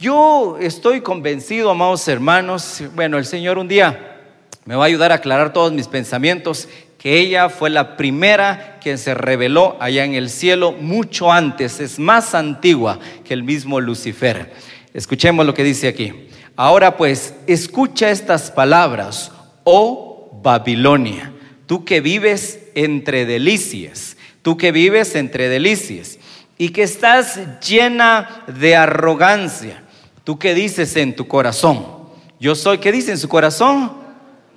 Yo 0.01 0.59
estoy 0.61 1.01
convencido, 1.01 1.71
amados 1.71 2.09
hermanos, 2.09 2.83
bueno, 2.97 3.19
el 3.19 3.25
Señor 3.25 3.57
un 3.59 3.69
día 3.69 4.17
me 4.65 4.75
va 4.75 4.83
a 4.83 4.87
ayudar 4.89 5.13
a 5.13 5.17
aclarar 5.17 5.53
todos 5.53 5.73
mis 5.73 5.87
pensamientos, 5.87 6.69
que 6.99 7.21
ella 7.21 7.49
fue 7.51 7.71
la 7.71 7.97
primera 7.97 8.81
que 8.81 8.99
se 8.99 9.15
reveló 9.15 9.77
allá 9.79 10.05
en 10.05 10.15
el 10.15 10.29
cielo 10.29 10.73
mucho 10.73 11.31
antes, 11.31 11.79
es 11.79 12.01
más 12.01 12.35
antigua 12.35 12.99
que 13.25 13.33
el 13.33 13.45
mismo 13.45 13.81
Lucifer. 13.81 14.53
Escuchemos 14.93 15.47
lo 15.47 15.55
que 15.55 15.63
dice 15.63 15.87
aquí. 15.87 16.29
Ahora 16.59 16.97
pues, 16.97 17.35
escucha 17.47 18.11
estas 18.11 18.51
palabras, 18.51 19.31
oh 19.65 20.39
Babilonia, 20.43 21.33
tú 21.67 21.85
que 21.85 22.01
vives 22.01 22.59
entre 22.75 23.25
delicias, 23.25 24.17
tú 24.43 24.57
que 24.57 24.73
vives 24.73 25.15
entre 25.15 25.49
delicias 25.49 26.19
y 26.59 26.71
que 26.71 26.83
estás 26.83 27.39
llena 27.61 28.45
de 28.49 28.77
arrogancia 28.77 29.85
¿Tú 30.29 30.39
qué 30.39 30.53
dices 30.53 30.95
en 30.97 31.17
tu 31.17 31.27
corazón? 31.27 31.87
Yo 32.39 32.55
soy, 32.55 32.77
¿qué 32.77 32.93
dice 32.93 33.13
en 33.13 33.17
su 33.17 33.31
corazón? 33.31 33.93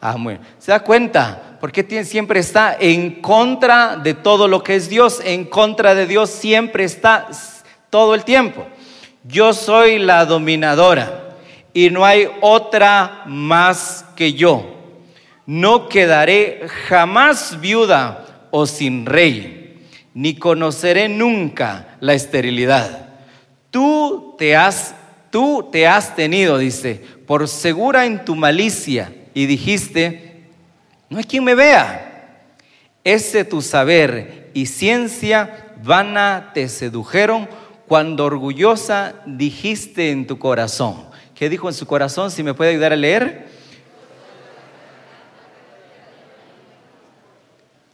Ah. 0.01 0.17
¿Se 0.59 0.69
da 0.69 0.81
cuenta? 0.81 1.57
Porque 1.61 2.03
siempre 2.03 2.41
está 2.41 2.75
en 2.77 3.21
contra 3.21 3.95
de 3.95 4.13
todo 4.13 4.49
lo 4.49 4.63
que 4.63 4.75
es 4.75 4.89
Dios, 4.89 5.21
en 5.23 5.45
contra 5.45 5.95
de 5.95 6.07
Dios 6.07 6.29
siempre 6.29 6.83
está 6.83 7.29
todo 7.89 8.15
el 8.15 8.25
tiempo. 8.25 8.67
Yo 9.23 9.53
soy 9.53 9.97
la 9.97 10.25
dominadora 10.25 11.30
y 11.73 11.89
no 11.89 12.05
hay 12.05 12.27
otra 12.41 13.23
más 13.25 14.05
que 14.15 14.33
yo. 14.33 14.77
No 15.45 15.89
quedaré 15.89 16.67
jamás 16.87 17.59
viuda 17.59 18.47
o 18.51 18.65
sin 18.65 19.05
rey, 19.05 19.87
ni 20.13 20.35
conoceré 20.35 21.09
nunca 21.09 21.97
la 21.99 22.13
esterilidad. 22.13 23.09
Tú 23.69 24.35
te 24.37 24.55
has, 24.55 24.93
tú 25.29 25.69
te 25.71 25.87
has 25.87 26.15
tenido, 26.15 26.57
dice, 26.57 27.01
por 27.25 27.47
segura 27.47 28.05
en 28.05 28.23
tu 28.25 28.35
malicia 28.35 29.13
y 29.33 29.45
dijiste, 29.45 30.43
no 31.09 31.17
hay 31.17 31.23
quien 31.23 31.43
me 31.43 31.55
vea. 31.55 32.47
Ese 33.03 33.45
tu 33.45 33.61
saber 33.61 34.51
y 34.53 34.67
ciencia 34.67 35.73
vana 35.83 36.51
te 36.53 36.69
sedujeron 36.69 37.49
cuando 37.87 38.25
orgullosa 38.25 39.15
dijiste 39.25 40.11
en 40.11 40.27
tu 40.27 40.37
corazón. 40.37 41.10
¿Qué 41.41 41.49
dijo 41.49 41.67
en 41.67 41.73
su 41.73 41.87
corazón? 41.87 42.29
Si 42.29 42.43
me 42.43 42.53
puede 42.53 42.69
ayudar 42.69 42.93
a 42.93 42.95
leer. 42.95 43.47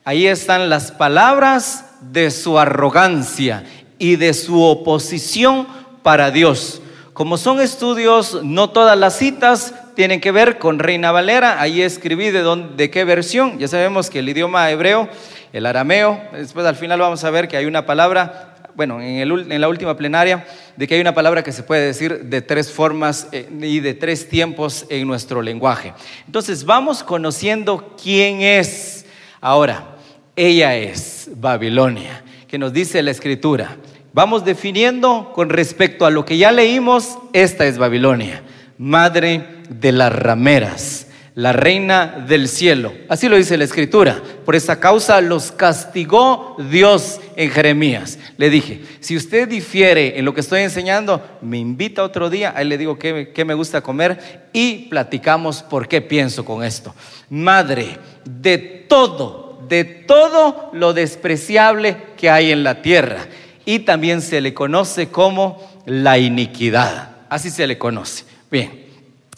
Ahí 0.04 0.28
están 0.28 0.70
las 0.70 0.92
palabras 0.92 1.86
de 2.02 2.30
su 2.30 2.60
arrogancia 2.60 3.64
y 3.98 4.18
de 4.18 4.34
su 4.34 4.62
oposición 4.62 5.66
para 6.04 6.30
Dios. 6.30 6.82
Como 7.14 7.38
son 7.38 7.62
estudios, 7.62 8.44
no 8.44 8.72
todas 8.72 9.00
las 9.00 9.18
citas 9.18 9.74
tienen 9.96 10.20
que 10.20 10.34
ver 10.34 10.60
con 10.60 10.78
Reina 10.78 11.14
Valera. 11.14 11.62
Ahí 11.62 11.82
escribí 11.82 12.32
de, 12.32 12.42
dónde, 12.42 12.76
de 12.76 12.90
qué 12.90 13.06
versión. 13.06 13.60
Ya 13.60 13.70
sabemos 13.70 14.10
que 14.10 14.20
el 14.20 14.28
idioma 14.28 14.70
hebreo, 14.72 15.08
el 15.54 15.66
arameo, 15.66 16.22
después 16.34 16.66
al 16.66 16.76
final 16.76 17.00
vamos 17.00 17.24
a 17.24 17.30
ver 17.30 17.48
que 17.48 17.56
hay 17.56 17.66
una 17.66 17.86
palabra, 17.86 18.57
bueno, 18.78 19.02
en, 19.02 19.18
el, 19.18 19.52
en 19.52 19.60
la 19.60 19.68
última 19.68 19.98
plenaria, 19.98 20.46
de 20.76 20.88
que 20.88 20.94
hay 20.94 21.02
una 21.02 21.16
palabra 21.16 21.44
que 21.44 21.52
se 21.52 21.64
puede 21.64 21.88
decir 21.88 22.26
de 22.26 22.42
tres 22.44 22.72
formas 22.72 23.28
eh, 23.32 23.50
y 23.60 23.80
de 23.80 23.96
tres 23.96 24.30
tiempos 24.30 24.86
en 24.90 25.08
nuestro 25.08 25.42
lenguaje. 25.42 25.96
Entonces 26.28 26.64
vamos 26.64 27.02
conociendo 27.02 27.96
quién 28.02 28.42
es 28.42 29.08
ahora. 29.42 29.96
Ella 30.36 30.76
es 30.76 31.28
Babilonia, 31.38 32.24
que 32.48 32.60
nos 32.60 32.72
dice 32.72 33.02
la 33.02 33.10
escritura. 33.10 33.78
Vamos 34.14 34.46
definiendo 34.46 35.32
con 35.34 35.50
respecto 35.50 36.06
a 36.06 36.12
lo 36.12 36.24
que 36.24 36.38
ya 36.38 36.52
leímos, 36.52 37.18
esta 37.34 37.66
es 37.66 37.80
Babilonia, 37.80 38.44
madre 38.78 39.44
de 39.70 39.92
las 39.92 40.14
rameras, 40.14 41.07
la 41.38 41.54
reina 41.54 42.26
del 42.28 42.48
cielo. 42.48 42.92
Así 43.10 43.30
lo 43.30 43.38
dice 43.38 43.60
la 43.60 43.64
escritura. 43.64 44.20
Por 44.44 44.56
esa 44.56 44.80
causa 44.80 45.22
los 45.22 45.52
castigó 45.52 46.56
Dios 46.72 47.22
en 47.36 47.52
Jeremías. 47.52 48.18
Le 48.38 48.50
dije, 48.50 48.82
si 49.02 49.16
usted 49.16 49.48
difiere 49.48 50.18
en 50.18 50.26
lo 50.26 50.34
que 50.34 50.42
estoy 50.42 50.62
enseñando, 50.64 51.24
me 51.44 51.60
invita 51.60 52.02
otro 52.02 52.32
día, 52.32 52.54
ahí 52.56 52.66
le 52.66 52.80
digo 52.80 52.98
qué, 52.98 53.46
me 53.46 53.54
gusta 53.54 53.82
comer 53.82 54.48
y 54.52 54.88
platicamos 54.90 55.62
por 55.62 55.88
qué 55.88 56.02
pienso 56.02 56.44
con 56.44 56.64
esto. 56.64 56.96
Madre 57.30 58.00
de 58.26 58.58
todo 58.58 59.46
de 59.70 59.84
todo 59.84 60.72
lo 60.74 60.94
despreciable 60.94 61.98
que 62.18 62.32
hay 62.32 62.52
en 62.52 62.64
la 62.64 62.82
tierra. 62.82 63.28
Y 63.64 63.80
también 63.80 64.24
se 64.24 64.42
le 64.42 64.56
conoce 64.56 65.10
como 65.10 65.62
la 65.86 66.18
iniquidad. 66.18 67.12
Así 67.30 67.52
se 67.52 67.68
le 67.68 67.78
conoce. 67.78 68.24
Bien, 68.50 68.88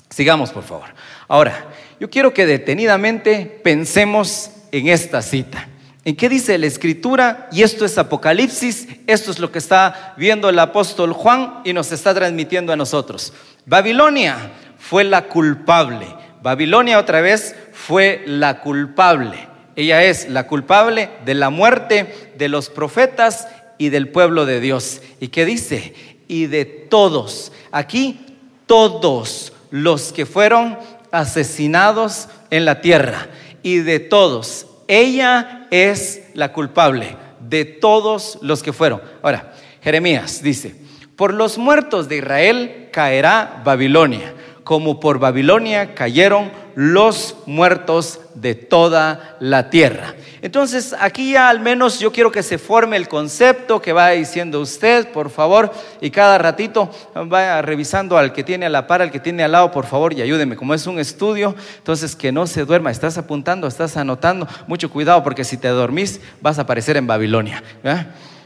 sigamos 0.10 0.52
por 0.52 0.64
favor. 0.64 0.88
Ahora, 1.28 1.66
yo 2.00 2.10
quiero 2.10 2.34
que 2.34 2.46
detenidamente 2.46 3.60
pensemos 3.64 4.52
en 4.72 4.88
esta 4.88 5.22
cita. 5.22 5.68
¿En 6.06 6.16
qué 6.16 6.30
dice 6.30 6.58
la 6.58 6.66
escritura? 6.66 7.50
Y 7.52 7.62
esto 7.62 7.84
es 7.84 7.98
Apocalipsis, 7.98 8.88
esto 9.06 9.32
es 9.32 9.40
lo 9.40 9.52
que 9.52 9.60
está 9.60 10.14
viendo 10.18 10.50
el 10.50 10.58
apóstol 10.60 11.12
Juan 11.12 11.62
y 11.66 11.74
nos 11.74 11.92
está 11.92 12.14
transmitiendo 12.14 12.72
a 12.72 12.78
nosotros. 12.78 13.34
Babilonia 13.66 14.52
fue 14.78 15.04
la 15.04 15.26
culpable. 15.26 16.08
Babilonia 16.42 17.00
otra 17.00 17.20
vez 17.20 17.56
fue 17.74 18.24
la 18.26 18.62
culpable. 18.62 19.50
Ella 19.76 20.04
es 20.04 20.30
la 20.30 20.48
culpable 20.48 21.10
de 21.26 21.34
la 21.34 21.50
muerte 21.50 22.32
de 22.38 22.48
los 22.48 22.70
profetas 22.70 23.48
y 23.78 23.90
del 23.90 24.08
pueblo 24.08 24.46
de 24.46 24.62
Dios. 24.62 25.02
¿Y 25.20 25.28
qué 25.28 25.46
dice? 25.46 25.94
Y 26.28 26.48
de 26.48 26.64
todos. 26.66 27.52
Aquí 27.72 28.20
todos 28.66 29.54
los 29.70 30.14
que 30.14 30.26
fueron 30.26 30.78
asesinados 31.12 32.28
en 32.50 32.66
la 32.66 32.82
tierra. 32.82 33.28
Y 33.64 33.78
de 33.80 34.00
todos. 34.00 34.68
Ella 34.88 35.68
es 35.72 36.24
la 36.34 36.54
culpable 36.54 37.16
de 37.40 37.66
todos 37.66 38.40
los 38.42 38.64
que 38.64 38.74
fueron. 38.74 39.02
Ahora, 39.22 39.54
Jeremías 39.82 40.42
dice, 40.42 40.76
por 41.16 41.34
los 41.34 41.58
muertos 41.58 42.10
de 42.10 42.18
Israel 42.18 42.90
caerá 42.92 43.62
Babilonia 43.64 44.34
como 44.70 45.00
por 45.00 45.18
Babilonia 45.18 45.96
cayeron 45.96 46.52
los 46.76 47.38
muertos 47.48 48.20
de 48.42 48.56
toda 48.56 49.38
la 49.40 49.70
tierra. 49.70 50.16
Entonces, 50.42 50.96
aquí 50.98 51.34
ya 51.34 51.50
al 51.50 51.60
menos 51.60 52.00
yo 52.00 52.12
quiero 52.12 52.32
que 52.32 52.44
se 52.44 52.58
forme 52.58 52.96
el 52.96 53.10
concepto 53.10 53.82
que 53.82 53.92
va 53.92 54.10
diciendo 54.12 54.62
usted, 54.62 55.10
por 55.12 55.30
favor, 55.30 55.72
y 56.00 56.10
cada 56.12 56.38
ratito 56.38 56.90
vaya 57.28 57.62
revisando 57.62 58.18
al 58.18 58.32
que 58.32 58.44
tiene 58.44 58.66
a 58.66 58.70
la 58.70 58.88
par, 58.88 59.02
al 59.02 59.12
que 59.12 59.20
tiene 59.20 59.44
al 59.44 59.52
lado, 59.52 59.72
por 59.72 59.86
favor, 59.86 60.14
y 60.14 60.22
ayúdeme. 60.22 60.56
Como 60.56 60.74
es 60.74 60.88
un 60.88 61.00
estudio, 61.00 61.56
entonces 61.78 62.16
que 62.16 62.32
no 62.32 62.48
se 62.48 62.64
duerma. 62.64 62.92
Estás 62.92 63.18
apuntando, 63.18 63.68
estás 63.68 63.98
anotando. 63.98 64.48
Mucho 64.68 64.90
cuidado 64.90 65.24
porque 65.24 65.44
si 65.44 65.58
te 65.58 65.68
dormís 65.68 66.22
vas 66.42 66.58
a 66.58 66.62
aparecer 66.62 66.96
en 66.96 67.08
Babilonia. 67.08 67.62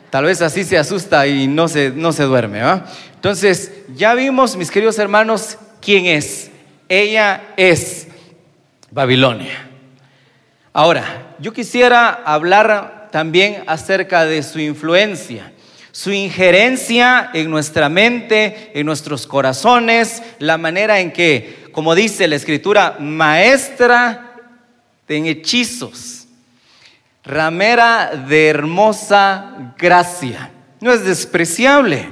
Tal 0.10 0.26
vez 0.26 0.42
así 0.42 0.64
se 0.64 0.78
asusta 0.78 1.28
y 1.28 1.48
no 1.48 1.68
se, 1.68 1.92
no 1.92 2.12
se 2.12 2.24
duerme. 2.24 2.62
Entonces, 3.16 3.72
ya 3.96 4.14
vimos, 4.16 4.56
mis 4.56 4.72
queridos 4.72 4.98
hermanos, 5.00 5.58
quién 5.82 6.06
es. 6.06 6.52
Ella 6.90 7.54
es 7.58 8.08
Babilonia. 8.92 9.73
Ahora, 10.74 11.36
yo 11.40 11.54
quisiera 11.54 12.10
hablar 12.10 13.10
también 13.12 13.64
acerca 13.68 14.26
de 14.26 14.42
su 14.42 14.60
influencia, 14.60 15.54
su 15.92 16.12
injerencia 16.12 17.30
en 17.34 17.50
nuestra 17.52 17.88
mente, 17.90 18.72
en 18.74 18.86
nuestros 18.86 19.28
corazones, 19.28 20.24
la 20.40 20.58
manera 20.58 21.00
en 21.00 21.12
que, 21.12 21.68
como 21.72 21.94
dice 21.94 22.28
la 22.28 22.36
escritura, 22.36 22.98
maestra 23.00 24.34
en 25.08 25.28
hechizos, 25.28 26.28
ramera 27.24 28.26
de 28.28 28.48
hermosa 28.48 29.74
gracia. 29.78 30.52
No 30.82 30.92
es 30.92 31.06
despreciable. 31.06 32.10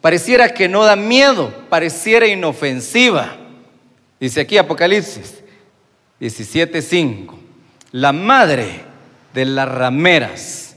Pareciera 0.00 0.54
que 0.54 0.68
no 0.68 0.84
da 0.84 0.96
miedo, 0.96 1.52
pareciera 1.68 2.26
inofensiva. 2.26 3.36
Dice 4.20 4.40
aquí 4.40 4.56
Apocalipsis 4.56 5.42
17:5, 6.20 7.47
la 7.92 8.12
madre 8.12 8.82
de 9.34 9.44
las 9.44 9.68
rameras 9.68 10.76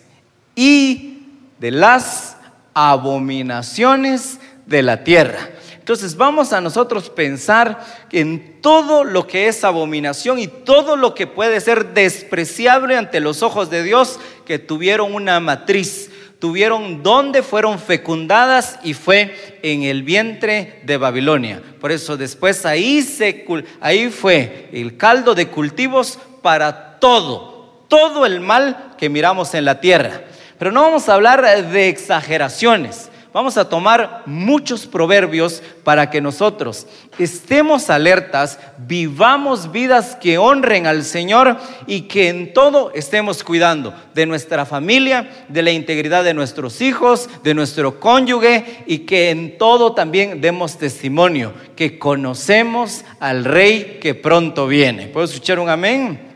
y 0.55 1.23
de 1.59 1.71
las 1.71 2.37
abominaciones 2.73 4.39
de 4.65 4.81
la 4.81 5.03
tierra. 5.03 5.49
Entonces 5.77 6.15
vamos 6.15 6.53
a 6.53 6.61
nosotros 6.61 7.09
pensar 7.09 7.83
en 8.11 8.61
todo 8.61 9.03
lo 9.03 9.25
que 9.25 9.47
es 9.47 9.63
abominación 9.63 10.39
y 10.39 10.47
todo 10.47 10.95
lo 10.95 11.15
que 11.15 11.27
puede 11.27 11.59
ser 11.59 11.93
despreciable 11.93 12.95
ante 12.95 13.19
los 13.19 13.41
ojos 13.41 13.69
de 13.69 13.83
Dios 13.83 14.19
que 14.45 14.59
tuvieron 14.59 15.13
una 15.13 15.39
matriz, 15.39 16.11
tuvieron 16.39 17.03
donde 17.03 17.41
fueron 17.41 17.79
fecundadas 17.79 18.79
y 18.83 18.93
fue 18.93 19.59
en 19.63 19.83
el 19.83 20.03
vientre 20.03 20.81
de 20.85 20.97
Babilonia. 20.97 21.61
Por 21.79 21.91
eso 21.91 22.15
después 22.15 22.65
ahí, 22.65 23.01
se, 23.01 23.45
ahí 23.81 24.09
fue 24.09 24.69
el 24.71 24.97
caldo 24.97 25.33
de 25.35 25.47
cultivos 25.47 26.19
para 26.43 26.90
todo, 27.01 27.83
todo 27.89 28.25
el 28.25 28.39
mal 28.39 28.93
que 28.97 29.09
miramos 29.09 29.53
en 29.53 29.65
la 29.65 29.81
tierra. 29.81 30.21
Pero 30.57 30.71
no 30.71 30.83
vamos 30.83 31.09
a 31.09 31.15
hablar 31.15 31.41
de 31.67 31.89
exageraciones 31.89 33.11
vamos 33.33 33.57
a 33.57 33.69
tomar 33.69 34.23
muchos 34.25 34.85
proverbios 34.85 35.61
para 35.83 36.09
que 36.09 36.21
nosotros 36.21 36.87
estemos 37.17 37.89
alertas, 37.89 38.59
vivamos 38.77 39.71
vidas 39.71 40.15
que 40.15 40.37
honren 40.37 40.85
al 40.85 41.03
Señor 41.03 41.57
y 41.87 42.01
que 42.01 42.29
en 42.29 42.53
todo 42.53 42.91
estemos 42.93 43.43
cuidando 43.43 43.93
de 44.13 44.25
nuestra 44.25 44.65
familia, 44.65 45.45
de 45.47 45.61
la 45.61 45.71
integridad 45.71 46.23
de 46.23 46.33
nuestros 46.33 46.81
hijos, 46.81 47.29
de 47.43 47.53
nuestro 47.53 47.99
cónyuge 47.99 48.83
y 48.85 48.99
que 48.99 49.29
en 49.29 49.57
todo 49.57 49.93
también 49.93 50.41
demos 50.41 50.77
testimonio, 50.77 51.53
que 51.75 51.97
conocemos 51.97 53.05
al 53.19 53.45
Rey 53.45 53.99
que 54.01 54.13
pronto 54.13 54.67
viene. 54.67 55.07
¿Puedo 55.07 55.25
escuchar 55.25 55.59
un 55.59 55.69
amén? 55.69 56.30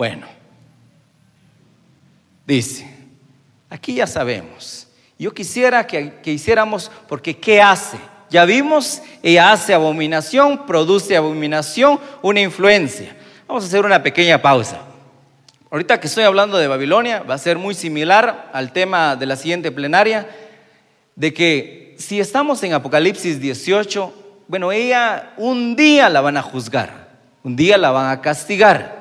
Bueno, 0.00 0.26
dice, 2.46 2.88
aquí 3.68 3.96
ya 3.96 4.06
sabemos 4.06 4.88
yo 5.18 5.34
quisiera 5.34 5.86
que, 5.86 6.18
hiciéramos, 6.24 6.90
porque 7.06 7.36
¿qué 7.36 7.60
hace? 7.60 7.98
Ya 8.30 8.46
vimos, 8.46 9.02
ella 9.22 9.52
hace 9.52 9.74
abominación, 9.74 10.64
produce 10.64 11.18
abominación, 11.18 12.00
una 12.22 12.40
influencia. 12.40 13.14
Vamos 13.46 13.64
a 13.64 13.66
hacer 13.66 13.84
una 13.84 14.02
pequeña 14.02 14.40
pausa. 14.40 14.80
Ahorita 15.70 16.00
que 16.00 16.06
estoy 16.06 16.24
hablando 16.24 16.56
de 16.56 16.66
Babilonia, 16.66 17.22
va 17.22 17.34
a 17.34 17.38
ser 17.38 17.58
muy 17.58 17.74
similar 17.74 18.48
al 18.54 18.72
tema 18.72 19.16
de 19.16 19.26
la 19.26 19.36
siguiente 19.36 19.70
plenaria, 19.70 20.26
de 21.14 21.34
que 21.34 21.94
si 21.98 22.20
estamos 22.20 22.62
en 22.62 22.72
Apocalipsis 22.72 23.38
18, 23.38 24.14
bueno, 24.48 24.72
ella 24.72 25.34
un 25.36 25.76
día 25.76 26.08
la 26.08 26.22
van 26.22 26.38
a 26.38 26.42
juzgar, 26.42 27.10
un 27.42 27.54
día 27.54 27.76
la 27.76 27.90
van 27.90 28.10
a 28.10 28.22
castigar. 28.22 28.99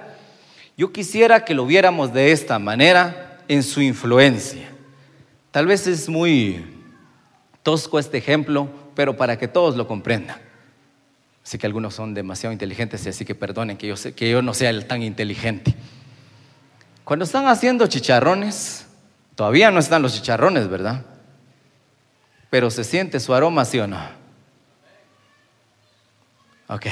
Yo 0.79 0.93
quisiera 0.93 1.43
que 1.43 1.53
lo 1.53 1.65
viéramos 1.65 2.13
de 2.13 2.31
esta 2.31 2.57
manera 2.57 3.41
en 3.49 3.63
su 3.63 3.81
influencia. 3.81 4.69
Tal 5.51 5.67
vez 5.67 5.85
es 5.87 6.07
muy 6.07 6.65
tosco 7.63 7.99
este 7.99 8.17
ejemplo, 8.17 8.69
pero 8.95 9.17
para 9.17 9.37
que 9.37 9.49
todos 9.49 9.75
lo 9.75 9.89
comprendan. 9.89 10.37
Sé 11.43 11.59
que 11.59 11.67
algunos 11.67 11.95
son 11.95 12.13
demasiado 12.13 12.53
inteligentes, 12.53 13.05
así 13.05 13.25
que 13.25 13.35
perdonen 13.35 13.75
que 13.75 13.87
yo, 13.87 13.95
que 14.15 14.31
yo 14.31 14.41
no 14.41 14.53
sea 14.53 14.69
el 14.69 14.85
tan 14.85 15.03
inteligente. 15.03 15.75
Cuando 17.03 17.25
están 17.25 17.49
haciendo 17.49 17.85
chicharrones, 17.87 18.87
todavía 19.35 19.71
no 19.71 19.81
están 19.81 20.01
los 20.01 20.13
chicharrones, 20.13 20.69
¿verdad? 20.69 21.03
Pero 22.49 22.71
se 22.71 22.85
siente 22.85 23.19
su 23.19 23.33
aroma, 23.33 23.65
¿sí 23.65 23.79
o 23.79 23.87
no? 23.87 23.99
Ok, 26.69 26.85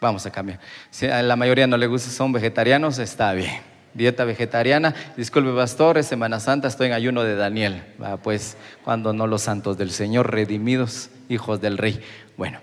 vamos 0.00 0.26
a 0.26 0.30
cambiar. 0.30 0.60
Si 0.90 1.06
a 1.06 1.22
la 1.22 1.36
mayoría 1.36 1.66
no 1.66 1.76
le 1.76 1.86
gusta, 1.86 2.10
son 2.10 2.32
vegetarianos, 2.32 2.98
está 2.98 3.32
bien 3.32 3.70
dieta 3.94 4.24
vegetariana. 4.24 4.94
Disculpe, 5.16 5.52
pastor, 5.52 5.98
es 5.98 6.06
Semana 6.06 6.40
Santa, 6.40 6.68
estoy 6.68 6.88
en 6.88 6.92
ayuno 6.92 7.22
de 7.22 7.36
Daniel. 7.36 7.82
pues 8.22 8.56
cuando 8.84 9.12
no 9.12 9.26
los 9.26 9.42
santos 9.42 9.76
del 9.76 9.90
Señor, 9.90 10.30
redimidos, 10.30 11.10
hijos 11.28 11.60
del 11.60 11.78
Rey. 11.78 12.00
Bueno, 12.36 12.60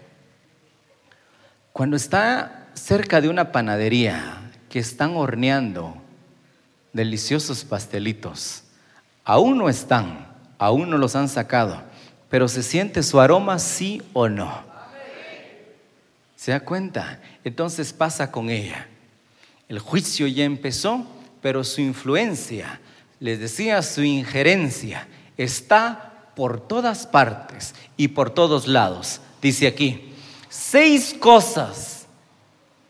cuando 1.74 1.96
está 1.96 2.68
cerca 2.74 3.22
de 3.22 3.30
una 3.30 3.52
panadería 3.52 4.38
que 4.70 4.80
están 4.80 5.16
horneando 5.16 5.96
deliciosos 6.94 7.64
pastelitos, 7.64 8.64
aún 9.24 9.58
no 9.58 9.70
están, 9.70 10.28
aún 10.58 10.90
no 10.90 10.98
los 10.98 11.16
han 11.16 11.30
sacado, 11.30 11.82
pero 12.30 12.48
se 12.48 12.64
siente 12.64 13.04
su 13.04 13.20
aroma, 13.20 13.60
sí 13.60 14.02
o 14.14 14.28
no. 14.28 14.66
¿Se 16.48 16.54
da 16.54 16.62
cuenta? 16.62 17.20
Entonces 17.44 17.92
pasa 17.92 18.32
con 18.32 18.50
ella. 18.50 18.88
El 19.68 19.80
juicio 19.80 20.28
ya 20.28 20.46
empezó 20.46 21.06
pero 21.42 21.66
su 21.66 21.82
influencia, 21.82 22.80
les 23.20 23.42
decía, 23.42 23.82
su 23.82 24.02
injerencia 24.02 25.10
está 25.36 26.30
por 26.38 26.66
todas 26.66 27.06
partes 27.06 27.76
y 27.98 28.08
por 28.08 28.30
todos 28.30 28.66
lados. 28.66 29.20
Dice 29.42 29.68
aquí, 29.68 30.14
seis 30.48 31.14
cosas 31.20 32.08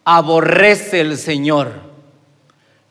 aborrece 0.05 1.01
el 1.01 1.17
Señor. 1.17 1.81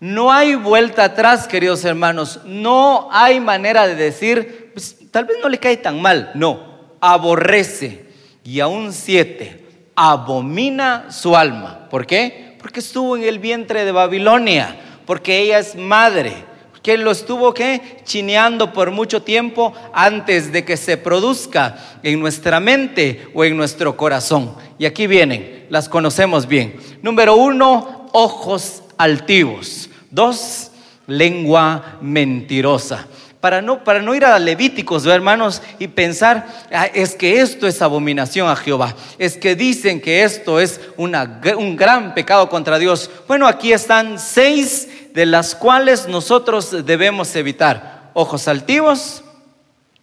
No 0.00 0.32
hay 0.32 0.56
vuelta 0.56 1.04
atrás, 1.04 1.46
queridos 1.46 1.84
hermanos. 1.84 2.40
No 2.44 3.08
hay 3.12 3.38
manera 3.38 3.86
de 3.86 3.94
decir, 3.94 4.72
pues, 4.74 4.96
tal 5.12 5.26
vez 5.26 5.36
no 5.40 5.48
le 5.48 5.60
cae 5.60 5.76
tan 5.76 6.02
mal. 6.02 6.32
No, 6.34 6.96
aborrece. 7.00 8.04
Y 8.42 8.58
aún 8.58 8.92
siete, 8.92 9.65
abomina 9.96 11.10
su 11.10 11.36
alma. 11.36 11.88
¿Por 11.90 12.06
qué? 12.06 12.54
Porque 12.60 12.80
estuvo 12.80 13.16
en 13.16 13.24
el 13.24 13.38
vientre 13.38 13.84
de 13.84 13.92
Babilonia 13.92 14.76
porque 15.06 15.40
ella 15.40 15.60
es 15.60 15.76
madre, 15.76 16.34
que 16.82 16.98
lo 16.98 17.12
estuvo 17.12 17.54
que 17.54 17.98
chineando 18.04 18.72
por 18.72 18.90
mucho 18.90 19.22
tiempo 19.22 19.72
antes 19.94 20.52
de 20.52 20.64
que 20.64 20.76
se 20.76 20.96
produzca 20.96 21.98
en 22.02 22.20
nuestra 22.20 22.60
mente 22.60 23.28
o 23.32 23.44
en 23.44 23.56
nuestro 23.56 23.96
corazón. 23.96 24.54
Y 24.78 24.84
aquí 24.84 25.06
vienen, 25.06 25.66
las 25.70 25.88
conocemos 25.88 26.46
bien. 26.46 26.76
Número 27.02 27.36
uno, 27.36 28.08
ojos 28.12 28.82
altivos. 28.98 29.88
Dos, 30.10 30.70
lengua 31.06 31.98
mentirosa 32.00 33.06
para 33.46 33.62
no, 33.62 33.84
para 33.84 34.02
no 34.02 34.12
ir 34.12 34.24
a 34.24 34.40
Levíticos, 34.40 35.06
hermanos, 35.06 35.62
y 35.78 35.86
pensar, 35.86 36.48
ah, 36.72 36.86
es 36.86 37.14
que 37.14 37.40
esto 37.40 37.68
es 37.68 37.80
abominación 37.80 38.48
a 38.48 38.56
Jehová, 38.56 38.96
es 39.20 39.36
que 39.36 39.54
dicen 39.54 40.00
que 40.00 40.24
esto 40.24 40.58
es 40.58 40.80
una, 40.96 41.40
un 41.56 41.76
gran 41.76 42.12
pecado 42.12 42.48
contra 42.48 42.76
Dios. 42.76 43.08
Bueno, 43.28 43.46
aquí 43.46 43.72
están 43.72 44.18
seis 44.18 44.88
de 45.14 45.26
las 45.26 45.54
cuales 45.54 46.08
nosotros 46.08 46.84
debemos 46.84 47.36
evitar. 47.36 48.10
Ojos 48.14 48.48
altivos, 48.48 49.22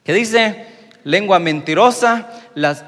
que 0.05 0.13
dice, 0.13 0.65
lengua 1.03 1.37
mentirosa, 1.37 2.29
las... 2.55 2.85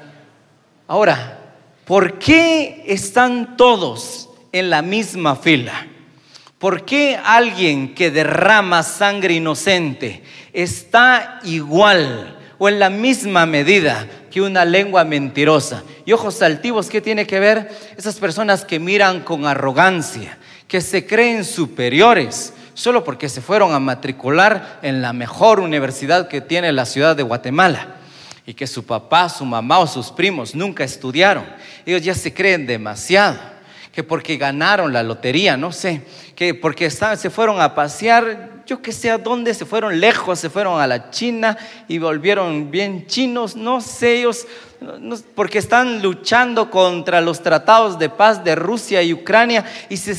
Ahora, 0.88 1.38
¿por 1.84 2.18
qué 2.18 2.82
están 2.86 3.58
todos 3.58 4.30
en 4.52 4.70
la 4.70 4.80
misma 4.80 5.36
fila? 5.36 5.86
¿Por 6.58 6.86
qué 6.86 7.20
alguien 7.22 7.94
que 7.94 8.10
derrama 8.10 8.82
sangre 8.82 9.34
inocente 9.34 10.22
está 10.54 11.40
igual 11.44 12.38
o 12.56 12.70
en 12.70 12.78
la 12.78 12.88
misma 12.88 13.44
medida 13.44 14.06
que 14.30 14.40
una 14.40 14.64
lengua 14.64 15.04
mentirosa? 15.04 15.82
Y 16.06 16.12
ojos 16.12 16.40
altivos, 16.40 16.88
¿qué 16.88 17.02
tiene 17.02 17.26
que 17.26 17.40
ver? 17.40 17.70
Esas 17.98 18.16
personas 18.16 18.64
que 18.64 18.78
miran 18.78 19.20
con 19.20 19.44
arrogancia, 19.44 20.38
que 20.66 20.80
se 20.80 21.06
creen 21.06 21.44
superiores, 21.44 22.54
solo 22.72 23.04
porque 23.04 23.28
se 23.28 23.42
fueron 23.42 23.74
a 23.74 23.78
matricular 23.78 24.78
en 24.80 25.02
la 25.02 25.12
mejor 25.12 25.60
universidad 25.60 26.26
que 26.26 26.40
tiene 26.40 26.72
la 26.72 26.86
ciudad 26.86 27.14
de 27.14 27.22
Guatemala 27.22 27.96
y 28.46 28.54
que 28.54 28.66
su 28.66 28.86
papá, 28.86 29.28
su 29.28 29.44
mamá 29.44 29.80
o 29.80 29.86
sus 29.86 30.10
primos 30.10 30.54
nunca 30.54 30.84
estudiaron. 30.84 31.44
Ellos 31.84 32.00
ya 32.02 32.14
se 32.14 32.32
creen 32.32 32.66
demasiado 32.66 33.55
que 33.96 34.04
porque 34.04 34.36
ganaron 34.36 34.92
la 34.92 35.02
lotería, 35.02 35.56
no 35.56 35.72
sé, 35.72 36.02
que 36.34 36.52
porque 36.52 36.90
se 36.90 37.30
fueron 37.30 37.62
a 37.62 37.74
pasear, 37.74 38.62
yo 38.66 38.82
que 38.82 38.92
sé 38.92 39.10
a 39.10 39.16
dónde, 39.16 39.54
se 39.54 39.64
fueron 39.64 39.98
lejos, 39.98 40.38
se 40.38 40.50
fueron 40.50 40.78
a 40.78 40.86
la 40.86 41.10
China 41.10 41.56
y 41.88 41.96
volvieron 41.96 42.70
bien 42.70 43.06
chinos, 43.06 43.56
no 43.56 43.80
sé, 43.80 44.18
ellos, 44.18 44.46
porque 45.34 45.56
están 45.56 46.02
luchando 46.02 46.70
contra 46.70 47.22
los 47.22 47.42
tratados 47.42 47.98
de 47.98 48.10
paz 48.10 48.44
de 48.44 48.54
Rusia 48.54 49.02
y 49.02 49.14
Ucrania 49.14 49.64
y 49.88 49.96
se, 49.96 50.14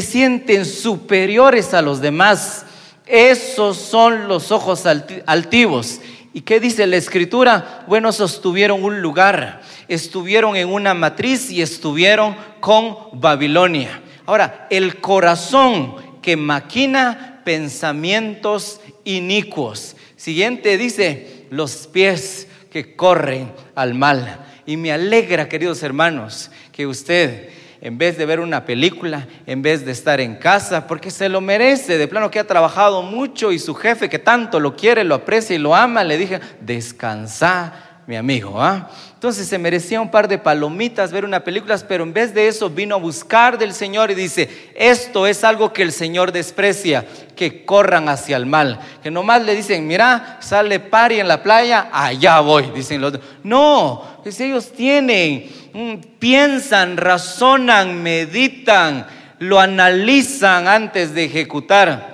sienten 0.00 0.64
superiores 0.64 1.74
a 1.74 1.82
los 1.82 2.00
demás. 2.00 2.66
Esos 3.06 3.78
son 3.78 4.28
los 4.28 4.52
ojos 4.52 4.84
altivos. 5.26 6.00
¿Y 6.34 6.42
qué 6.42 6.60
dice 6.60 6.86
la 6.86 6.96
escritura? 6.96 7.84
Bueno, 7.86 8.12
sostuvieron 8.12 8.82
un 8.82 9.02
lugar 9.02 9.60
estuvieron 9.94 10.56
en 10.56 10.68
una 10.68 10.94
matriz 10.94 11.50
y 11.50 11.62
estuvieron 11.62 12.36
con 12.60 12.96
Babilonia. 13.12 14.00
Ahora, 14.26 14.66
el 14.70 15.00
corazón 15.00 15.96
que 16.22 16.36
maquina 16.36 17.42
pensamientos 17.44 18.80
inicuos. 19.04 19.96
Siguiente 20.16 20.78
dice, 20.78 21.46
los 21.50 21.88
pies 21.88 22.48
que 22.70 22.94
corren 22.94 23.52
al 23.74 23.94
mal. 23.94 24.46
Y 24.64 24.76
me 24.76 24.92
alegra, 24.92 25.48
queridos 25.48 25.82
hermanos, 25.82 26.50
que 26.70 26.86
usted, 26.86 27.50
en 27.82 27.98
vez 27.98 28.16
de 28.16 28.26
ver 28.26 28.38
una 28.38 28.64
película, 28.64 29.26
en 29.44 29.60
vez 29.60 29.84
de 29.84 29.90
estar 29.90 30.20
en 30.20 30.36
casa, 30.36 30.86
porque 30.86 31.10
se 31.10 31.28
lo 31.28 31.40
merece, 31.40 31.98
de 31.98 32.06
plano 32.06 32.30
que 32.30 32.38
ha 32.38 32.46
trabajado 32.46 33.02
mucho 33.02 33.50
y 33.50 33.58
su 33.58 33.74
jefe 33.74 34.08
que 34.08 34.20
tanto 34.20 34.60
lo 34.60 34.76
quiere, 34.76 35.02
lo 35.02 35.16
aprecia 35.16 35.56
y 35.56 35.58
lo 35.58 35.74
ama, 35.74 36.04
le 36.04 36.16
dije, 36.16 36.38
descansa 36.60 37.72
mi 38.06 38.14
amigo. 38.14 38.62
¿ah? 38.62 38.88
Entonces 39.22 39.46
se 39.46 39.56
merecía 39.56 40.00
un 40.00 40.10
par 40.10 40.26
de 40.26 40.36
palomitas, 40.36 41.12
ver 41.12 41.24
una 41.24 41.44
película, 41.44 41.78
pero 41.86 42.02
en 42.02 42.12
vez 42.12 42.34
de 42.34 42.48
eso 42.48 42.68
vino 42.68 42.96
a 42.96 42.98
buscar 42.98 43.56
del 43.56 43.72
Señor 43.72 44.10
y 44.10 44.16
dice, 44.16 44.72
esto 44.74 45.28
es 45.28 45.44
algo 45.44 45.72
que 45.72 45.82
el 45.82 45.92
Señor 45.92 46.32
desprecia, 46.32 47.06
que 47.36 47.64
corran 47.64 48.08
hacia 48.08 48.36
el 48.36 48.46
mal. 48.46 48.80
Que 49.00 49.12
nomás 49.12 49.44
le 49.44 49.54
dicen, 49.54 49.86
mira, 49.86 50.38
sale 50.40 50.80
pari 50.80 51.20
en 51.20 51.28
la 51.28 51.40
playa, 51.40 51.88
allá 51.92 52.40
voy, 52.40 52.72
dicen 52.74 53.00
los 53.00 53.12
No, 53.44 54.02
pues 54.24 54.40
ellos 54.40 54.72
tienen, 54.72 55.48
mm, 55.72 55.94
piensan, 56.18 56.96
razonan, 56.96 58.02
meditan, 58.02 59.06
lo 59.38 59.60
analizan 59.60 60.66
antes 60.66 61.14
de 61.14 61.26
ejecutar. 61.26 62.11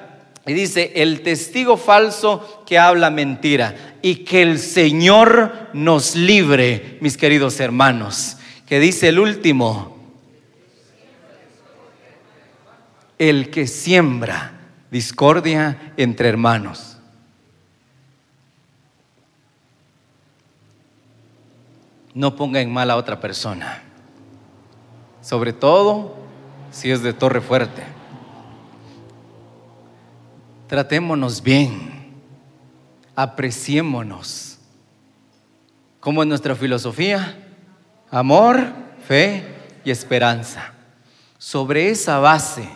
Y 0.49 0.55
dice, 0.55 0.93
el 0.97 1.21
testigo 1.21 1.77
falso 1.77 2.65
que 2.67 2.79
habla 2.79 3.11
mentira. 3.11 3.99
Y 4.01 4.25
que 4.25 4.41
el 4.41 4.59
Señor 4.59 5.69
nos 5.75 6.17
libre, 6.17 6.97
mis 7.03 7.19
queridos 7.19 7.61
hermanos. 7.61 8.39
Que 8.67 8.81
dice 8.81 9.09
el 9.09 9.19
último, 9.19 9.99
el 13.19 13.51
que 13.51 13.67
siembra 13.67 14.53
discordia 14.91 15.93
entre 15.99 16.31
hermanos. 16.31 16.97
No 22.15 22.37
ponga 22.37 22.63
en 22.63 22.73
mal 22.73 22.91
a 22.91 22.97
otra 22.97 23.21
persona. 23.21 23.83
Sobre 25.21 25.53
todo 25.53 26.17
si 26.71 26.91
es 26.91 27.03
de 27.03 27.13
torre 27.13 27.43
fuerte. 27.43 27.98
Tratémonos 30.69 31.43
bien, 31.43 32.13
apreciémonos. 33.17 34.59
¿Cómo 35.99 36.23
es 36.23 36.29
nuestra 36.29 36.55
filosofía? 36.55 37.39
Amor, 38.11 38.75
fe 39.07 39.45
y 39.83 39.91
esperanza. 39.91 40.75
Sobre 41.39 41.89
esa 41.89 42.19
base 42.19 42.69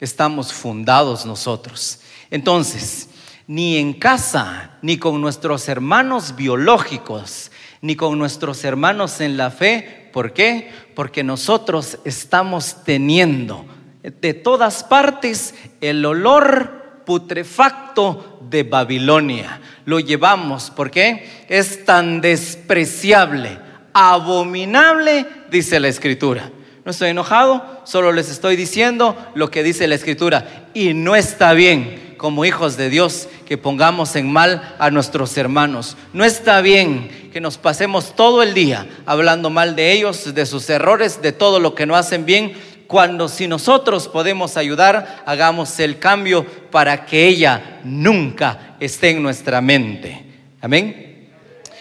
estamos 0.00 0.54
fundados 0.54 1.26
nosotros. 1.26 2.00
Entonces, 2.30 3.10
ni 3.46 3.76
en 3.76 3.92
casa, 3.92 4.78
ni 4.80 4.96
con 4.96 5.20
nuestros 5.20 5.68
hermanos 5.68 6.34
biológicos, 6.34 7.52
ni 7.82 7.94
con 7.94 8.18
nuestros 8.18 8.64
hermanos 8.64 9.20
en 9.20 9.36
la 9.36 9.50
fe. 9.50 10.08
¿Por 10.14 10.32
qué? 10.32 10.70
Porque 10.94 11.22
nosotros 11.22 11.98
estamos 12.06 12.84
teniendo 12.84 13.66
de 14.02 14.32
todas 14.32 14.82
partes 14.82 15.54
el 15.82 16.06
olor 16.06 16.77
putrefacto 17.08 18.38
de 18.50 18.64
Babilonia. 18.64 19.62
Lo 19.86 19.98
llevamos, 19.98 20.70
¿por 20.70 20.90
qué? 20.90 21.46
Es 21.48 21.86
tan 21.86 22.20
despreciable, 22.20 23.58
abominable, 23.94 25.24
dice 25.50 25.80
la 25.80 25.88
Escritura. 25.88 26.50
No 26.84 26.90
estoy 26.90 27.08
enojado, 27.08 27.80
solo 27.84 28.12
les 28.12 28.28
estoy 28.28 28.56
diciendo 28.56 29.16
lo 29.34 29.50
que 29.50 29.62
dice 29.62 29.88
la 29.88 29.94
Escritura. 29.94 30.68
Y 30.74 30.92
no 30.92 31.16
está 31.16 31.54
bien 31.54 32.14
como 32.18 32.44
hijos 32.44 32.76
de 32.76 32.90
Dios 32.90 33.26
que 33.46 33.56
pongamos 33.56 34.14
en 34.14 34.30
mal 34.30 34.76
a 34.78 34.90
nuestros 34.90 35.34
hermanos. 35.38 35.96
No 36.12 36.26
está 36.26 36.60
bien 36.60 37.30
que 37.32 37.40
nos 37.40 37.56
pasemos 37.56 38.14
todo 38.16 38.42
el 38.42 38.52
día 38.52 38.86
hablando 39.06 39.48
mal 39.48 39.76
de 39.76 39.92
ellos, 39.92 40.34
de 40.34 40.44
sus 40.44 40.68
errores, 40.68 41.22
de 41.22 41.32
todo 41.32 41.58
lo 41.58 41.74
que 41.74 41.86
no 41.86 41.96
hacen 41.96 42.26
bien, 42.26 42.52
cuando 42.88 43.28
si 43.28 43.46
nosotros 43.46 44.08
podemos 44.08 44.56
ayudar, 44.56 45.22
hagamos 45.26 45.78
el 45.78 45.98
cambio 45.98 46.44
para 46.70 47.04
que 47.04 47.28
ella 47.28 47.80
nunca 47.84 48.76
esté 48.80 49.10
en 49.10 49.22
nuestra 49.22 49.60
mente. 49.60 50.24
Amén. 50.62 51.28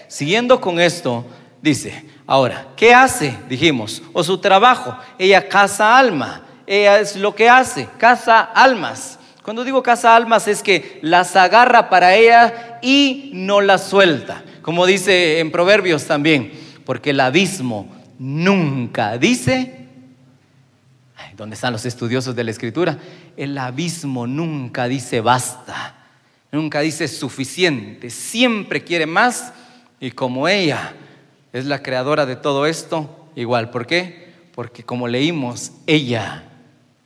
Siguiendo 0.10 0.60
con 0.60 0.82
esto, 0.82 1.26
dice, 1.62 2.04
ahora, 2.28 2.68
¿qué 2.76 2.94
hace? 2.94 3.34
Dijimos, 3.48 4.04
o 4.12 4.22
su 4.22 4.38
trabajo, 4.40 4.98
ella 5.18 5.48
casa 5.48 5.98
alma, 5.98 6.44
ella 6.68 7.00
es 7.00 7.16
lo 7.16 7.34
que 7.34 7.48
hace, 7.48 7.88
casa 7.98 8.42
almas. 8.42 9.18
Cuando 9.44 9.64
digo 9.64 9.82
casa 9.82 10.14
almas 10.14 10.46
es 10.50 10.62
que 10.62 11.00
las 11.02 11.38
agarra 11.38 11.90
para 11.90 12.16
ella 12.16 12.80
y 12.82 13.32
no 13.34 13.62
las 13.62 13.86
suelta. 13.86 14.44
Como 14.62 14.86
dice 14.86 15.40
en 15.40 15.52
Proverbios 15.52 16.04
también, 16.04 16.52
porque 16.84 17.12
el 17.12 17.22
abismo 17.22 17.88
nunca 18.20 19.18
dice, 19.18 19.87
¿dónde 21.38 21.54
están 21.54 21.72
los 21.72 21.86
estudiosos 21.86 22.36
de 22.36 22.44
la 22.44 22.52
escritura? 22.52 22.98
El 23.38 23.58
abismo 23.60 24.26
nunca 24.26 24.88
dice 24.88 25.22
basta, 25.22 25.96
nunca 26.52 26.82
dice 26.82 27.08
suficiente, 27.08 28.10
siempre 28.10 28.84
quiere 28.84 29.06
más 29.06 29.54
y 30.00 30.12
como 30.12 30.48
ella 30.48 30.96
es 31.54 31.66
la 31.66 31.84
creadora 31.84 32.26
de 32.26 32.36
todo 32.36 32.66
esto, 32.66 33.30
igual, 33.36 33.70
¿por 33.70 33.86
qué? 33.86 34.34
Porque 34.56 34.84
como 34.84 35.08
leímos, 35.08 35.74
ella 35.86 36.44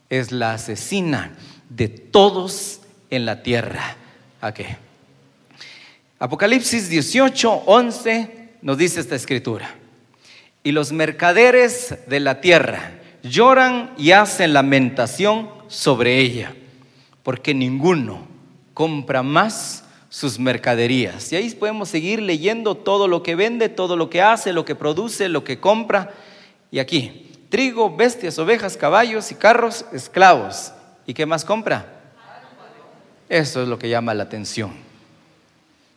es 0.08 0.32
la 0.32 0.54
asesina 0.54 1.36
de 1.68 1.88
todos 1.88 2.80
en 3.10 3.26
la 3.26 3.42
tierra. 3.42 3.96
¿A 4.40 4.52
qué? 4.52 4.76
Apocalipsis 6.18 6.88
18, 6.88 7.64
11 7.66 8.48
nos 8.62 8.78
dice 8.78 9.00
esta 9.00 9.14
escritura. 9.14 9.74
Y 10.64 10.72
los 10.72 10.92
mercaderes 10.92 11.96
de 12.06 12.20
la 12.20 12.40
tierra 12.40 13.01
lloran 13.22 13.92
y 13.96 14.12
hacen 14.12 14.52
lamentación 14.52 15.48
sobre 15.68 16.18
ella, 16.18 16.54
porque 17.22 17.54
ninguno 17.54 18.26
compra 18.74 19.22
más 19.22 19.84
sus 20.08 20.38
mercaderías. 20.38 21.32
Y 21.32 21.36
ahí 21.36 21.50
podemos 21.50 21.88
seguir 21.88 22.20
leyendo 22.20 22.74
todo 22.74 23.08
lo 23.08 23.22
que 23.22 23.34
vende, 23.34 23.68
todo 23.68 23.96
lo 23.96 24.10
que 24.10 24.22
hace, 24.22 24.52
lo 24.52 24.64
que 24.64 24.74
produce, 24.74 25.28
lo 25.28 25.44
que 25.44 25.58
compra. 25.58 26.12
Y 26.70 26.78
aquí, 26.78 27.30
trigo, 27.48 27.96
bestias, 27.96 28.38
ovejas, 28.38 28.76
caballos 28.76 29.30
y 29.30 29.34
carros, 29.34 29.86
esclavos 29.92 30.72
¿Y 31.06 31.14
qué 31.14 31.26
más 31.26 31.44
compra? 31.44 31.86
Eso 33.28 33.62
es 33.62 33.68
lo 33.68 33.78
que 33.78 33.88
llama 33.88 34.14
la 34.14 34.24
atención. 34.24 34.72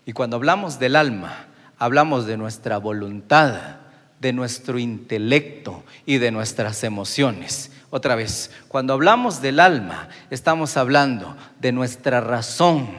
Y 0.06 0.14
cuando 0.14 0.38
hablamos 0.38 0.80
del 0.80 0.96
alma, 0.96 1.46
hablamos 1.78 2.26
de 2.26 2.38
nuestra 2.38 2.78
voluntad, 2.78 3.78
de 4.20 4.34
nuestro 4.34 4.80
intelecto 4.80 5.84
y 6.06 6.18
de 6.18 6.32
nuestras 6.32 6.84
emociones. 6.84 7.72
Otra 7.90 8.16
vez, 8.16 8.52
cuando 8.68 8.94
hablamos 8.94 9.42
del 9.42 9.60
alma, 9.60 10.10
estamos 10.30 10.78
hablando 10.78 11.36
de 11.60 11.72
nuestra 11.72 12.22
razón, 12.22 12.90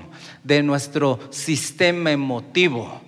de 0.44 0.62
nuestro 0.62 1.18
sistema 1.30 2.12
emotivo, 2.12 3.02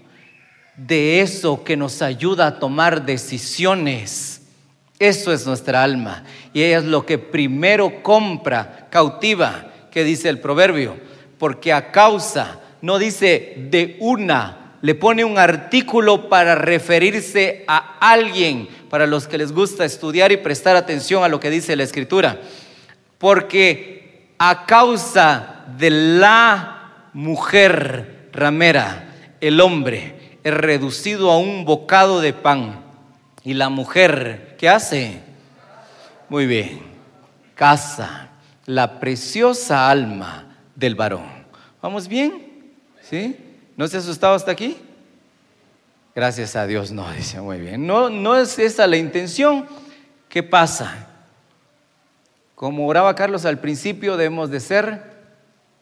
de 0.76 1.20
eso 1.20 1.64
que 1.64 1.76
nos 1.76 2.02
ayuda 2.02 2.46
a 2.46 2.58
tomar 2.58 3.06
decisiones 3.06 4.38
eso 4.98 5.32
es 5.32 5.46
nuestra 5.46 5.82
alma. 5.82 6.24
Y 6.52 6.62
ella 6.62 6.78
es 6.78 6.84
lo 6.84 7.06
que 7.06 7.18
primero 7.18 8.02
compra, 8.02 8.88
cautiva, 8.90 9.70
que 9.90 10.04
dice 10.04 10.28
el 10.28 10.40
proverbio. 10.40 10.96
Porque 11.38 11.72
a 11.72 11.92
causa, 11.92 12.60
no 12.82 12.98
dice 12.98 13.68
de 13.70 13.96
una, 14.00 14.57
le 14.80 14.94
pone 14.94 15.24
un 15.24 15.38
artículo 15.38 16.28
para 16.28 16.54
referirse 16.54 17.64
a 17.66 17.98
alguien, 18.00 18.68
para 18.88 19.06
los 19.06 19.26
que 19.26 19.38
les 19.38 19.52
gusta 19.52 19.84
estudiar 19.84 20.32
y 20.32 20.36
prestar 20.36 20.76
atención 20.76 21.24
a 21.24 21.28
lo 21.28 21.40
que 21.40 21.50
dice 21.50 21.76
la 21.76 21.82
escritura. 21.82 22.40
Porque 23.18 24.28
a 24.38 24.66
causa 24.66 25.64
de 25.76 25.90
la 25.90 27.08
mujer 27.12 28.28
ramera, 28.32 29.14
el 29.40 29.60
hombre 29.60 30.38
es 30.44 30.54
reducido 30.54 31.30
a 31.30 31.38
un 31.38 31.64
bocado 31.64 32.20
de 32.20 32.32
pan 32.32 32.80
y 33.44 33.54
la 33.54 33.68
mujer, 33.68 34.56
¿qué 34.58 34.68
hace? 34.68 35.20
Muy 36.28 36.46
bien, 36.46 36.80
casa, 37.54 38.28
la 38.66 39.00
preciosa 39.00 39.90
alma 39.90 40.56
del 40.76 40.94
varón. 40.94 41.26
¿Vamos 41.82 42.06
bien? 42.06 42.72
¿Sí? 43.02 43.36
¿No 43.78 43.88
se 43.88 43.96
ha 43.96 44.00
asustado 44.00 44.34
hasta 44.34 44.50
aquí? 44.50 44.76
Gracias 46.14 46.54
a 46.56 46.66
Dios, 46.66 46.92
no, 46.92 47.10
dice 47.12 47.40
muy 47.40 47.58
bien. 47.58 47.86
No, 47.86 48.10
no 48.10 48.36
es 48.36 48.58
esa 48.58 48.86
la 48.86 48.98
intención. 48.98 49.64
¿Qué 50.28 50.42
pasa? 50.42 51.06
Como 52.54 52.86
oraba 52.86 53.14
Carlos 53.14 53.46
al 53.46 53.60
principio, 53.60 54.18
debemos 54.18 54.50
de 54.50 54.60
ser 54.60 55.16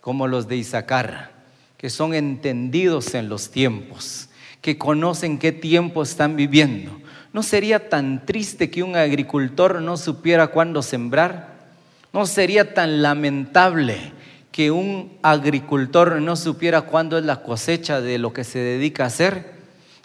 como 0.01 0.29
los 0.29 0.47
de 0.47 0.57
Isaacar, 0.57 1.33
que 1.77 1.91
son 1.91 2.15
entendidos 2.15 3.15
en 3.15 3.29
los 3.29 3.51
tiempos, 3.51 4.29
que 4.61 4.79
conocen 4.79 5.41
qué 5.41 5.51
tiempo 5.51 6.05
están 6.05 6.37
viviendo 6.37 7.01
¿No 7.37 7.43
sería 7.43 7.91
tan 7.91 8.25
triste 8.25 8.71
que 8.71 8.83
un 8.83 8.97
agricultor 8.97 9.83
no 9.83 9.99
supiera 9.99 10.47
cuándo 10.47 10.81
sembrar? 10.81 11.55
¿No 12.11 12.25
sería 12.25 12.73
tan 12.73 13.03
lamentable 13.03 14.15
que 14.57 14.71
un 14.71 15.19
agricultor 15.21 16.23
no 16.23 16.35
supiera 16.35 16.81
cuándo 16.81 17.19
es 17.19 17.27
la 17.27 17.43
cosecha 17.43 18.01
de 18.01 18.17
lo 18.17 18.33
que 18.33 18.43
se 18.43 18.59
dedica 18.59 19.05
a 19.05 19.09
hacer? 19.09 19.53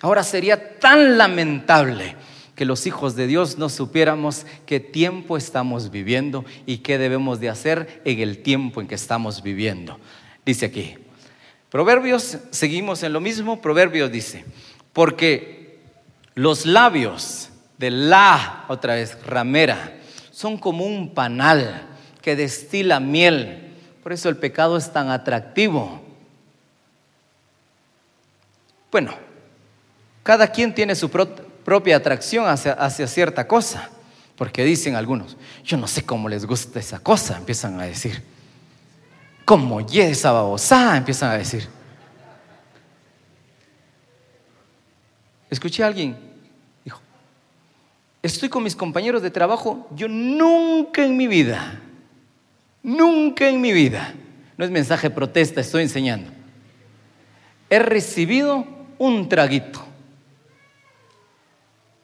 Ahora 0.02 0.24
sería 0.24 0.78
tan 0.78 1.18
lamentable 1.18 2.18
que 2.54 2.66
los 2.66 2.86
hijos 2.86 3.16
de 3.16 3.28
Dios 3.28 3.58
no 3.58 3.70
supiéramos 3.70 4.46
qué 4.66 4.82
tiempo 4.82 5.38
estamos 5.38 5.90
viviendo 5.90 6.44
y 6.66 6.80
qué 6.80 6.98
debemos 6.98 7.40
de 7.40 7.48
hacer 7.48 8.02
en 8.04 8.20
el 8.20 8.40
tiempo 8.40 8.82
en 8.82 8.90
que 8.90 8.96
estamos 8.96 9.42
viviendo. 9.42 9.98
Dice 10.46 10.66
aquí, 10.66 10.96
Proverbios, 11.70 12.40
seguimos 12.50 13.04
en 13.04 13.14
lo 13.14 13.22
mismo, 13.22 13.62
Proverbios 13.62 14.12
dice, 14.12 14.44
porque 14.92 15.80
los 16.36 16.66
labios 16.66 17.52
de 17.78 17.90
la, 17.90 18.66
otra 18.68 18.96
vez, 18.96 19.18
ramera, 19.26 19.98
son 20.30 20.58
como 20.58 20.86
un 20.86 21.14
panal 21.14 21.88
que 22.22 22.36
destila 22.36 23.00
miel. 23.00 23.70
Por 24.04 24.14
eso 24.14 24.30
el 24.30 24.38
pecado 24.38 24.78
es 24.78 24.92
tan 24.92 25.10
atractivo. 25.10 26.02
Bueno, 28.92 29.14
cada 30.24 30.48
quien 30.48 30.74
tiene 30.74 30.96
su 30.96 31.10
propia 31.10 31.96
atracción 31.96 32.46
hacia, 32.48 33.08
cierta 33.08 33.48
cosa. 33.48 33.90
Porque 34.36 34.64
dicen 34.64 34.96
algunos, 34.96 35.38
yo 35.64 35.78
no 35.78 35.88
sé 35.88 36.04
cómo 36.04 36.28
les 36.28 36.46
gusta 36.46 36.80
esa 36.80 37.00
cosa, 37.00 37.38
empiezan 37.38 37.80
a 37.80 37.84
decir. 37.84 38.24
Como 39.46 39.82
y 39.82 40.00
esa 40.00 40.32
babosa, 40.32 40.98
empiezan 40.98 41.30
a 41.30 41.38
decir. 41.38 41.68
Escuché 45.48 45.84
a 45.84 45.88
alguien, 45.88 46.18
dijo, 46.84 47.00
estoy 48.24 48.50
con 48.50 48.64
mis 48.64 48.76
compañeros 48.76 49.22
de 49.22 49.30
trabajo, 49.30 49.88
yo 49.94 50.08
nunca 50.08 51.04
en 51.04 51.18
mi 51.18 51.28
vida, 51.28 51.80
nunca 52.84 53.48
en 53.48 53.62
mi 53.62 53.72
vida, 53.72 54.14
no 54.58 54.66
es 54.66 54.72
mensaje 54.72 55.10
de 55.10 55.16
protesta, 55.16 55.62
estoy 55.62 55.84
enseñando, 55.84 56.32
he 57.70 57.80
recibido 57.80 58.66
un 58.98 59.28
traguito. 59.30 59.86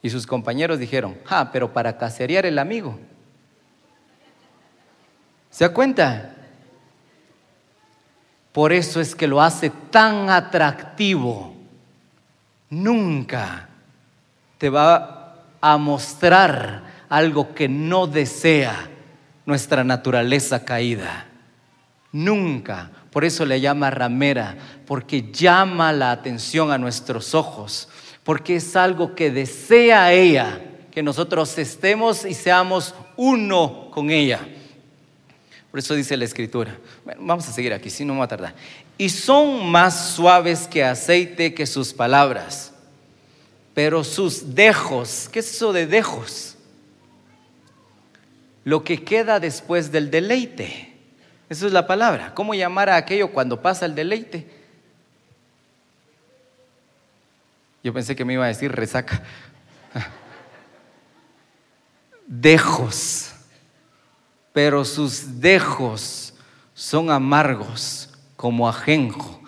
Y 0.00 0.10
sus 0.10 0.26
compañeros 0.26 0.78
dijeron, 0.78 1.16
ah, 1.28 1.50
pero 1.52 1.72
para 1.72 1.98
cacerear 1.98 2.46
el 2.46 2.58
amigo. 2.58 2.98
¿Se 5.50 5.64
da 5.64 5.74
cuenta? 5.74 6.34
Por 8.52 8.72
eso 8.72 9.00
es 9.00 9.14
que 9.14 9.26
lo 9.26 9.42
hace 9.42 9.70
tan 9.90 10.30
atractivo 10.30 11.54
nunca 12.70 13.68
te 14.58 14.68
va 14.68 15.44
a 15.60 15.76
mostrar 15.76 16.82
algo 17.08 17.54
que 17.54 17.68
no 17.68 18.06
desea 18.06 18.88
nuestra 19.48 19.82
naturaleza 19.82 20.62
caída. 20.62 21.26
Nunca. 22.12 22.90
Por 23.10 23.24
eso 23.24 23.46
le 23.46 23.62
llama 23.62 23.88
ramera, 23.88 24.58
porque 24.86 25.32
llama 25.32 25.90
la 25.90 26.10
atención 26.10 26.70
a 26.70 26.76
nuestros 26.76 27.34
ojos, 27.34 27.88
porque 28.24 28.56
es 28.56 28.76
algo 28.76 29.14
que 29.14 29.30
desea 29.30 30.12
ella, 30.12 30.60
que 30.90 31.02
nosotros 31.02 31.56
estemos 31.56 32.26
y 32.26 32.34
seamos 32.34 32.94
uno 33.16 33.90
con 33.90 34.10
ella. 34.10 34.40
Por 35.70 35.80
eso 35.80 35.94
dice 35.94 36.18
la 36.18 36.26
escritura. 36.26 36.76
Bueno, 37.06 37.22
vamos 37.24 37.48
a 37.48 37.52
seguir 37.52 37.72
aquí, 37.72 37.88
si 37.88 38.04
no 38.04 38.12
me 38.12 38.18
va 38.18 38.26
a 38.26 38.28
tardar. 38.28 38.54
Y 38.98 39.08
son 39.08 39.70
más 39.70 40.10
suaves 40.10 40.66
que 40.66 40.84
aceite 40.84 41.54
que 41.54 41.64
sus 41.64 41.94
palabras, 41.94 42.74
pero 43.72 44.04
sus 44.04 44.54
dejos, 44.54 45.30
¿qué 45.32 45.38
es 45.38 45.50
eso 45.50 45.72
de 45.72 45.86
dejos? 45.86 46.57
Lo 48.64 48.84
que 48.84 49.04
queda 49.04 49.40
después 49.40 49.92
del 49.92 50.10
deleite. 50.10 50.94
Esa 51.48 51.66
es 51.66 51.72
la 51.72 51.86
palabra. 51.86 52.34
¿Cómo 52.34 52.54
llamar 52.54 52.90
a 52.90 52.96
aquello 52.96 53.32
cuando 53.32 53.62
pasa 53.62 53.86
el 53.86 53.94
deleite? 53.94 54.46
Yo 57.82 57.94
pensé 57.94 58.14
que 58.14 58.24
me 58.24 58.34
iba 58.34 58.44
a 58.44 58.48
decir 58.48 58.70
resaca. 58.70 59.22
Dejos. 62.26 63.32
Pero 64.52 64.84
sus 64.84 65.40
dejos 65.40 66.34
son 66.74 67.10
amargos 67.10 68.10
como 68.36 68.68
ajenjo 68.68 69.40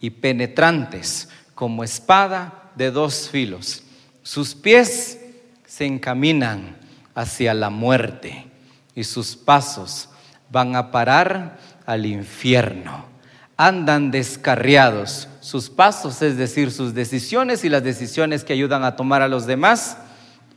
y 0.00 0.10
penetrantes 0.10 1.28
como 1.54 1.84
espada 1.84 2.72
de 2.74 2.90
dos 2.90 3.28
filos. 3.28 3.84
Sus 4.22 4.54
pies 4.54 5.20
se 5.66 5.86
encaminan 5.86 6.76
hacia 7.14 7.54
la 7.54 7.70
muerte 7.70 8.53
y 8.94 9.04
sus 9.04 9.36
pasos 9.36 10.08
van 10.50 10.76
a 10.76 10.90
parar 10.90 11.58
al 11.86 12.06
infierno. 12.06 13.06
Andan 13.56 14.10
descarriados. 14.10 15.28
Sus 15.40 15.70
pasos, 15.70 16.22
es 16.22 16.36
decir, 16.36 16.70
sus 16.70 16.94
decisiones 16.94 17.64
y 17.64 17.68
las 17.68 17.84
decisiones 17.84 18.44
que 18.44 18.52
ayudan 18.52 18.84
a 18.84 18.96
tomar 18.96 19.22
a 19.22 19.28
los 19.28 19.46
demás, 19.46 19.98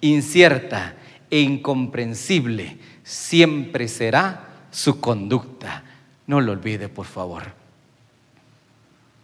incierta 0.01 0.93
e 1.29 1.41
incomprensible 1.41 2.77
siempre 3.03 3.87
será 3.87 4.47
su 4.71 4.99
conducta. 4.99 5.83
No 6.25 6.41
lo 6.41 6.51
olvide, 6.51 6.89
por 6.89 7.05
favor. 7.05 7.43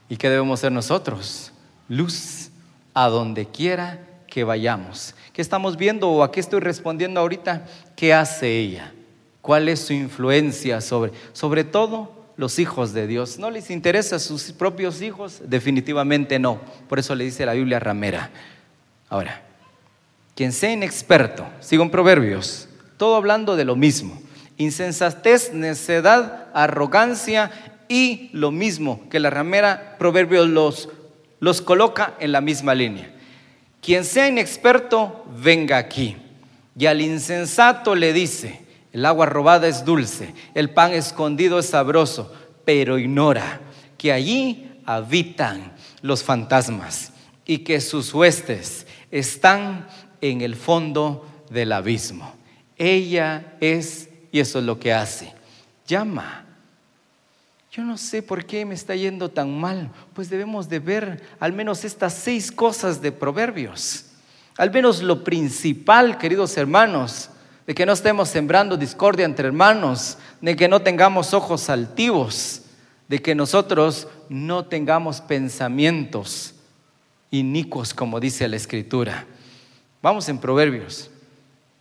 ¿Y 0.09 0.17
qué 0.17 0.29
debemos 0.29 0.59
ser 0.59 0.71
nosotros? 0.71 1.51
Luz 1.89 2.49
a 2.93 3.07
donde 3.07 3.47
quiera 3.47 3.99
que 4.27 4.43
vayamos. 4.43 5.15
¿Qué 5.31 5.41
estamos 5.41 5.77
viendo 5.77 6.09
o 6.09 6.23
a 6.23 6.31
qué 6.31 6.39
estoy 6.39 6.59
respondiendo 6.59 7.19
ahorita? 7.19 7.65
¿Qué 7.95 8.13
hace 8.13 8.57
ella? 8.57 8.93
¿Cuál 9.43 9.67
es 9.67 9.81
su 9.81 9.91
influencia 9.91 10.79
sobre, 10.79 11.11
sobre 11.33 11.65
todo 11.65 12.13
los 12.37 12.59
hijos 12.59 12.93
de 12.93 13.07
Dios? 13.07 13.37
¿No 13.37 13.51
les 13.51 13.69
interesa 13.71 14.17
sus 14.17 14.53
propios 14.53 15.01
hijos? 15.01 15.41
Definitivamente 15.43 16.39
no. 16.39 16.61
Por 16.87 16.97
eso 16.97 17.13
le 17.13 17.25
dice 17.25 17.45
la 17.45 17.51
Biblia 17.51 17.77
ramera. 17.77 18.31
Ahora, 19.09 19.41
quien 20.33 20.53
sea 20.53 20.71
inexperto, 20.71 21.45
sigo 21.59 21.83
en 21.83 21.89
Proverbios, 21.89 22.69
todo 22.95 23.17
hablando 23.17 23.57
de 23.57 23.65
lo 23.65 23.75
mismo. 23.75 24.17
Insensatez, 24.55 25.51
necedad, 25.51 26.47
arrogancia 26.53 27.51
y 27.89 28.29
lo 28.31 28.49
mismo 28.49 29.09
que 29.09 29.19
la 29.19 29.29
ramera 29.29 29.97
Proverbios 29.99 30.47
los, 30.47 30.87
los 31.41 31.61
coloca 31.61 32.13
en 32.21 32.31
la 32.31 32.39
misma 32.39 32.73
línea. 32.75 33.13
Quien 33.81 34.05
sea 34.05 34.29
inexperto, 34.29 35.25
venga 35.43 35.77
aquí. 35.77 36.15
Y 36.79 36.85
al 36.85 37.01
insensato 37.01 37.93
le 37.93 38.13
dice, 38.13 38.62
el 38.93 39.05
agua 39.07 39.25
robada 39.25 39.67
es 39.67 39.83
dulce, 39.83 40.33
el 40.53 40.69
pan 40.69 40.93
escondido 40.93 41.57
es 41.57 41.65
sabroso, 41.65 42.31
pero 42.63 42.99
ignora 42.99 43.59
que 43.97 44.13
allí 44.13 44.71
habitan 44.85 45.73
los 46.01 46.23
fantasmas 46.23 47.11
y 47.45 47.59
que 47.59 47.81
sus 47.81 48.13
huestes 48.13 48.85
están 49.09 49.87
en 50.21 50.41
el 50.41 50.55
fondo 50.55 51.27
del 51.49 51.71
abismo. 51.71 52.35
Ella 52.77 53.55
es, 53.59 54.09
y 54.31 54.39
eso 54.39 54.59
es 54.59 54.65
lo 54.65 54.79
que 54.79 54.93
hace, 54.93 55.33
llama. 55.87 56.45
Yo 57.71 57.83
no 57.83 57.97
sé 57.97 58.21
por 58.21 58.45
qué 58.45 58.63
me 58.63 58.75
está 58.75 58.95
yendo 58.95 59.29
tan 59.29 59.59
mal, 59.59 59.89
pues 60.13 60.29
debemos 60.29 60.69
de 60.69 60.77
ver 60.77 61.23
al 61.39 61.51
menos 61.51 61.83
estas 61.83 62.13
seis 62.13 62.51
cosas 62.51 63.01
de 63.01 63.11
proverbios. 63.11 64.05
Al 64.55 64.69
menos 64.71 65.01
lo 65.01 65.23
principal, 65.23 66.19
queridos 66.19 66.55
hermanos, 66.57 67.31
de 67.65 67.75
que 67.75 67.85
no 67.85 67.93
estemos 67.93 68.29
sembrando 68.29 68.77
discordia 68.77 69.25
entre 69.25 69.47
hermanos, 69.47 70.17
de 70.41 70.55
que 70.55 70.67
no 70.67 70.81
tengamos 70.81 71.33
ojos 71.33 71.69
altivos, 71.69 72.63
de 73.07 73.21
que 73.21 73.35
nosotros 73.35 74.07
no 74.29 74.65
tengamos 74.65 75.21
pensamientos 75.21 76.55
inicuos, 77.31 77.93
como 77.93 78.19
dice 78.19 78.47
la 78.47 78.55
Escritura. 78.55 79.25
Vamos 80.01 80.29
en 80.29 80.39
Proverbios. 80.39 81.09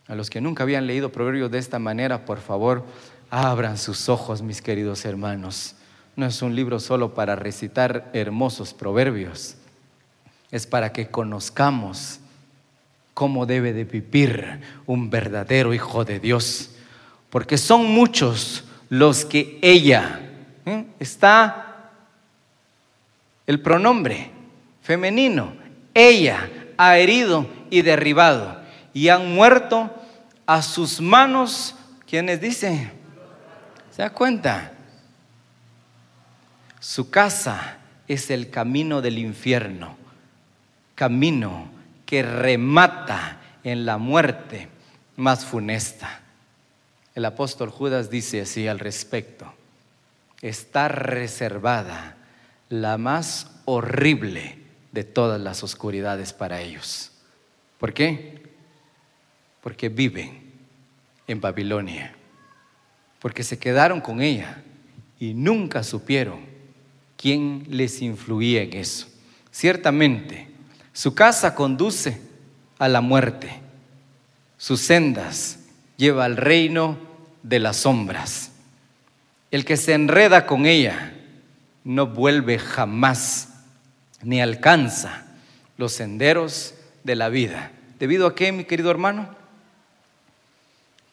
A 0.07 0.15
los 0.15 0.29
que 0.29 0.41
nunca 0.41 0.63
habían 0.63 0.87
leído 0.87 1.11
Proverbios 1.11 1.51
de 1.51 1.59
esta 1.59 1.79
manera, 1.79 2.25
por 2.25 2.39
favor, 2.39 2.85
abran 3.29 3.77
sus 3.77 4.09
ojos, 4.09 4.41
mis 4.41 4.61
queridos 4.61 5.05
hermanos. 5.05 5.75
No 6.15 6.25
es 6.25 6.41
un 6.41 6.55
libro 6.55 6.79
solo 6.79 7.13
para 7.15 7.35
recitar 7.35 8.11
hermosos 8.13 8.73
proverbios, 8.73 9.55
es 10.51 10.67
para 10.67 10.93
que 10.93 11.07
conozcamos 11.07 12.19
cómo 13.13 13.45
debe 13.45 13.73
de 13.73 13.83
vivir 13.83 14.61
un 14.85 15.09
verdadero 15.09 15.73
hijo 15.73 16.05
de 16.05 16.19
Dios. 16.19 16.71
Porque 17.29 17.57
son 17.57 17.91
muchos 17.91 18.63
los 18.89 19.25
que 19.25 19.59
ella, 19.61 20.19
¿eh? 20.65 20.85
está 20.99 21.89
el 23.47 23.59
pronombre 23.59 24.31
femenino, 24.81 25.53
ella 25.93 26.49
ha 26.77 26.97
herido 26.97 27.47
y 27.69 27.81
derribado 27.81 28.61
y 28.93 29.09
han 29.09 29.33
muerto 29.33 29.91
a 30.45 30.61
sus 30.61 31.01
manos, 31.01 31.75
quienes 32.07 32.39
dicen, 32.41 32.91
¿se 33.91 34.01
da 34.01 34.09
cuenta? 34.11 34.73
Su 36.79 37.09
casa 37.09 37.77
es 38.07 38.29
el 38.29 38.49
camino 38.49 39.01
del 39.01 39.17
infierno, 39.17 39.95
camino 40.95 41.72
que 42.13 42.21
remata 42.21 43.41
en 43.63 43.87
la 43.87 43.97
muerte 43.97 44.67
más 45.15 45.45
funesta. 45.45 46.21
El 47.15 47.25
apóstol 47.25 47.71
Judas 47.71 48.11
dice 48.11 48.41
así 48.41 48.67
al 48.67 48.77
respecto, 48.77 49.51
está 50.39 50.89
reservada 50.89 52.15
la 52.69 52.99
más 52.99 53.49
horrible 53.65 54.59
de 54.91 55.03
todas 55.03 55.41
las 55.41 55.63
oscuridades 55.63 56.33
para 56.33 56.61
ellos. 56.61 57.11
¿Por 57.79 57.95
qué? 57.95 58.43
Porque 59.61 59.89
viven 59.89 60.53
en 61.25 61.41
Babilonia, 61.41 62.13
porque 63.17 63.43
se 63.43 63.57
quedaron 63.57 64.01
con 64.01 64.21
ella 64.21 64.61
y 65.19 65.33
nunca 65.33 65.81
supieron 65.81 66.41
quién 67.17 67.65
les 67.69 68.03
influía 68.03 68.61
en 68.61 68.73
eso. 68.73 69.07
Ciertamente, 69.49 70.52
su 70.93 71.15
casa 71.15 71.55
conduce 71.55 72.21
a 72.77 72.87
la 72.87 73.01
muerte. 73.01 73.59
Sus 74.57 74.79
sendas 74.79 75.59
lleva 75.97 76.25
al 76.25 76.37
reino 76.37 76.97
de 77.41 77.59
las 77.59 77.77
sombras. 77.77 78.51
El 79.51 79.65
que 79.65 79.75
se 79.75 79.93
enreda 79.93 80.45
con 80.45 80.65
ella 80.65 81.13
no 81.83 82.07
vuelve 82.07 82.59
jamás 82.59 83.49
ni 84.21 84.41
alcanza 84.41 85.25
los 85.77 85.93
senderos 85.93 86.75
de 87.03 87.15
la 87.15 87.29
vida. 87.29 87.71
¿Debido 87.99 88.27
a 88.27 88.35
qué, 88.35 88.51
mi 88.51 88.63
querido 88.63 88.89
hermano? 88.89 89.35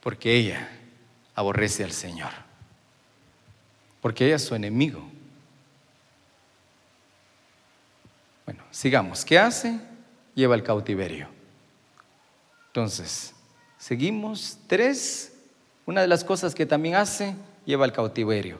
Porque 0.00 0.36
ella 0.36 0.68
aborrece 1.34 1.84
al 1.84 1.92
Señor. 1.92 2.30
Porque 4.00 4.26
ella 4.26 4.36
es 4.36 4.44
su 4.44 4.54
enemigo. 4.54 5.10
Sigamos. 8.70 9.24
¿Qué 9.24 9.38
hace? 9.38 9.78
Lleva 10.35 10.54
al 10.54 10.62
cautiverio. 10.62 11.28
Entonces, 12.68 13.35
seguimos. 13.78 14.59
Tres, 14.66 15.33
una 15.87 16.00
de 16.02 16.09
las 16.09 16.24
cosas 16.24 16.54
que 16.54 16.66
también 16.66 16.94
hace, 16.94 17.35
lleva 17.64 17.85
al 17.85 17.92
cautiverio. 17.92 18.59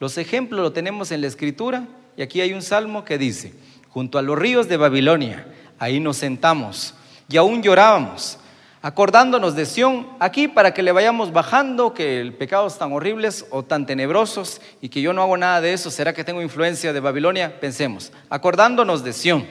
Los 0.00 0.18
ejemplos 0.18 0.60
lo 0.60 0.72
tenemos 0.72 1.10
en 1.12 1.20
la 1.20 1.28
escritura 1.28 1.86
y 2.16 2.22
aquí 2.22 2.40
hay 2.40 2.52
un 2.52 2.62
salmo 2.62 3.04
que 3.04 3.18
dice, 3.18 3.54
junto 3.90 4.18
a 4.18 4.22
los 4.22 4.38
ríos 4.38 4.68
de 4.68 4.76
Babilonia, 4.76 5.46
ahí 5.78 6.00
nos 6.00 6.16
sentamos 6.18 6.94
y 7.28 7.36
aún 7.36 7.62
llorábamos 7.62 8.38
acordándonos 8.84 9.56
de 9.56 9.64
Sión, 9.64 10.06
aquí 10.20 10.46
para 10.46 10.74
que 10.74 10.82
le 10.82 10.92
vayamos 10.92 11.32
bajando, 11.32 11.94
que 11.94 12.20
el 12.20 12.34
pecado 12.34 12.66
es 12.66 12.76
tan 12.76 12.92
horribles 12.92 13.46
o 13.48 13.62
tan 13.62 13.86
tenebrosos 13.86 14.60
y 14.82 14.90
que 14.90 15.00
yo 15.00 15.14
no 15.14 15.22
hago 15.22 15.38
nada 15.38 15.62
de 15.62 15.72
eso, 15.72 15.90
¿será 15.90 16.12
que 16.12 16.22
tengo 16.22 16.42
influencia 16.42 16.92
de 16.92 17.00
Babilonia? 17.00 17.58
Pensemos, 17.60 18.12
acordándonos 18.28 19.02
de 19.02 19.14
Sión, 19.14 19.46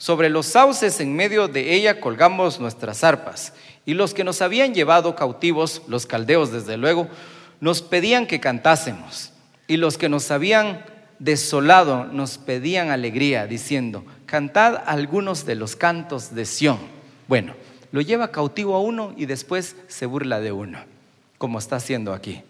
Sobre 0.00 0.30
los 0.30 0.46
sauces 0.46 1.00
en 1.00 1.16
medio 1.16 1.48
de 1.48 1.74
ella 1.74 1.98
colgamos 1.98 2.60
nuestras 2.60 3.02
arpas. 3.02 3.52
Y 3.84 3.94
los 3.94 4.14
que 4.14 4.22
nos 4.22 4.42
habían 4.42 4.72
llevado 4.72 5.16
cautivos, 5.16 5.82
los 5.88 6.06
caldeos 6.06 6.52
desde 6.52 6.76
luego, 6.76 7.08
nos 7.60 7.82
pedían 7.82 8.28
que 8.28 8.38
cantásemos. 8.38 9.32
Y 9.66 9.76
los 9.76 9.98
que 9.98 10.08
nos 10.08 10.30
habían 10.30 10.84
desolado 11.18 12.04
nos 12.04 12.38
pedían 12.38 12.90
alegría, 12.90 13.48
diciendo, 13.48 14.04
cantad 14.24 14.84
algunos 14.86 15.44
de 15.46 15.56
los 15.56 15.74
cantos 15.74 16.32
de 16.32 16.44
Sión. 16.44 16.78
Bueno, 17.26 17.56
lo 17.92 18.00
lleva 18.00 18.30
cautivo 18.30 18.74
a 18.74 18.80
uno 18.80 19.14
y 19.16 19.26
después 19.26 19.76
se 19.88 20.06
burla 20.06 20.40
de 20.40 20.52
uno, 20.52 20.78
como 21.38 21.58
está 21.58 21.76
haciendo 21.76 22.12
aquí. 22.12 22.42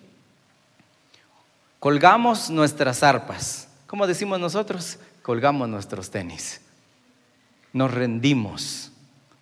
Colgamos 1.78 2.50
nuestras 2.50 3.02
arpas. 3.02 3.68
¿Cómo 3.86 4.06
decimos 4.06 4.40
nosotros? 4.40 4.98
Colgamos 5.22 5.68
nuestros 5.68 6.10
tenis. 6.10 6.60
Nos 7.72 7.92
rendimos, 7.92 8.90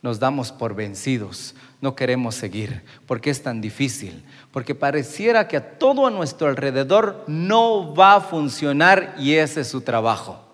nos 0.03 0.19
damos 0.19 0.53
por 0.53 0.75
vencidos, 0.75 1.55
no 1.81 1.95
queremos 1.95 2.35
seguir, 2.35 2.83
porque 3.07 3.31
es 3.31 3.43
tan 3.43 3.61
difícil, 3.61 4.23
porque 4.53 4.75
pareciera 4.75 5.49
que 5.49 5.57
a 5.57 5.79
todo 5.79 6.07
a 6.07 6.11
nuestro 6.11 6.49
alrededor 6.49 7.25
no 7.27 7.95
va 7.95 8.17
a 8.17 8.21
funcionar 8.21 9.15
y 9.19 9.35
ese 9.35 9.63
es 9.63 9.69
su 9.69 9.81
trabajo, 9.81 10.45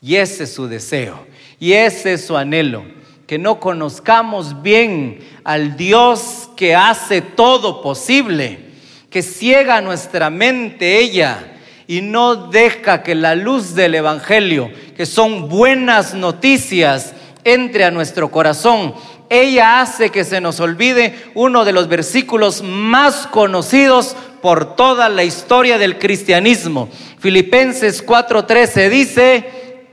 y 0.00 0.16
ese 0.16 0.44
es 0.44 0.54
su 0.54 0.66
deseo, 0.66 1.26
y 1.60 1.72
ese 1.72 2.14
es 2.14 2.26
su 2.26 2.36
anhelo, 2.36 2.84
que 3.26 3.38
no 3.38 3.60
conozcamos 3.60 4.62
bien 4.62 5.18
al 5.44 5.76
Dios 5.76 6.50
que 6.56 6.74
hace 6.74 7.20
todo 7.20 7.82
posible, 7.82 8.70
que 9.10 9.22
ciega 9.22 9.80
nuestra 9.80 10.30
mente 10.30 10.98
ella 10.98 11.56
y 11.86 12.00
no 12.00 12.36
deja 12.48 13.02
que 13.02 13.14
la 13.14 13.34
luz 13.34 13.74
del 13.74 13.94
Evangelio, 13.94 14.70
que 14.96 15.06
son 15.06 15.48
buenas 15.48 16.14
noticias, 16.14 17.14
entre 17.44 17.84
a 17.84 17.90
nuestro 17.90 18.30
corazón. 18.30 18.94
Ella 19.28 19.80
hace 19.80 20.10
que 20.10 20.24
se 20.24 20.40
nos 20.40 20.60
olvide 20.60 21.14
uno 21.34 21.64
de 21.64 21.72
los 21.72 21.88
versículos 21.88 22.62
más 22.62 23.26
conocidos 23.26 24.14
por 24.40 24.76
toda 24.76 25.08
la 25.08 25.24
historia 25.24 25.78
del 25.78 25.98
cristianismo. 25.98 26.88
Filipenses 27.18 28.04
4:13 28.06 28.90
dice, 28.90 29.50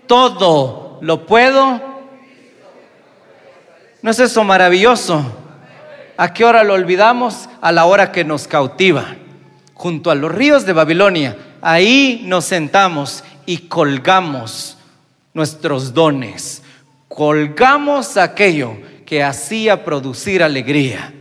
todo 0.08 1.00
lo 1.02 1.26
puedo. 1.26 1.89
¿No 4.02 4.12
es 4.12 4.20
eso 4.20 4.44
maravilloso? 4.46 5.26
¿A 6.16 6.34
qué 6.34 6.46
hora 6.46 6.64
lo 6.64 6.74
olvidamos? 6.74 7.50
A 7.60 7.72
la 7.72 7.86
hora 7.86 8.12
que 8.12 8.24
nos 8.24 8.48
cautiva. 8.48 9.16
Junto 9.74 10.10
a 10.10 10.16
los 10.16 10.34
ríos 10.34 10.66
de 10.66 10.74
Babilonia, 10.74 11.38
ahí 11.62 12.24
nos 12.26 12.46
sentamos 12.46 13.24
y 13.46 13.58
colgamos 13.68 14.78
nuestros 15.34 15.94
dones. 15.94 16.64
Colgamos 17.10 18.16
aquello 18.16 18.78
que 19.06 19.24
hacía 19.24 19.84
producir 19.84 20.44
alegría. 20.44 21.14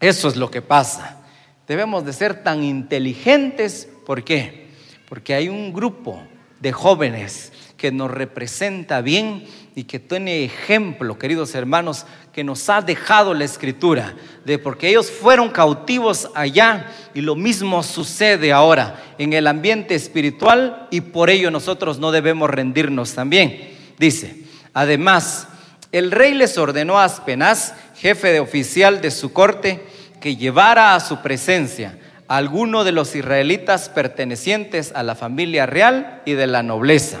Eso 0.00 0.28
es 0.28 0.36
lo 0.36 0.50
que 0.50 0.60
pasa. 0.60 1.18
Debemos 1.66 2.04
de 2.04 2.12
ser 2.12 2.42
tan 2.42 2.64
inteligentes. 2.64 3.88
¿Por 4.04 4.24
qué? 4.24 4.68
Porque 5.08 5.34
hay 5.34 5.48
un 5.48 5.72
grupo 5.72 6.22
de 6.60 6.72
jóvenes 6.72 7.52
que 7.78 7.92
nos 7.92 8.10
representa 8.10 9.00
bien 9.00 9.46
y 9.78 9.84
que 9.84 10.00
tiene 10.00 10.42
ejemplo, 10.42 11.20
queridos 11.20 11.54
hermanos, 11.54 12.04
que 12.32 12.42
nos 12.42 12.68
ha 12.68 12.82
dejado 12.82 13.32
la 13.32 13.44
escritura, 13.44 14.16
de 14.44 14.58
porque 14.58 14.88
ellos 14.88 15.08
fueron 15.08 15.50
cautivos 15.50 16.32
allá 16.34 16.90
y 17.14 17.20
lo 17.20 17.36
mismo 17.36 17.84
sucede 17.84 18.52
ahora 18.52 19.00
en 19.18 19.34
el 19.34 19.46
ambiente 19.46 19.94
espiritual 19.94 20.88
y 20.90 21.00
por 21.00 21.30
ello 21.30 21.52
nosotros 21.52 22.00
no 22.00 22.10
debemos 22.10 22.50
rendirnos 22.50 23.14
también. 23.14 23.70
Dice, 24.00 24.42
además, 24.74 25.46
el 25.92 26.10
rey 26.10 26.34
les 26.34 26.58
ordenó 26.58 26.98
a 26.98 27.04
Aspenaz, 27.04 27.74
jefe 27.94 28.32
de 28.32 28.40
oficial 28.40 29.00
de 29.00 29.12
su 29.12 29.32
corte, 29.32 29.86
que 30.20 30.34
llevara 30.34 30.96
a 30.96 31.00
su 31.00 31.22
presencia 31.22 32.00
a 32.26 32.38
alguno 32.38 32.82
de 32.82 32.90
los 32.90 33.14
israelitas 33.14 33.88
pertenecientes 33.88 34.90
a 34.96 35.04
la 35.04 35.14
familia 35.14 35.66
real 35.66 36.20
y 36.24 36.32
de 36.32 36.48
la 36.48 36.64
nobleza 36.64 37.20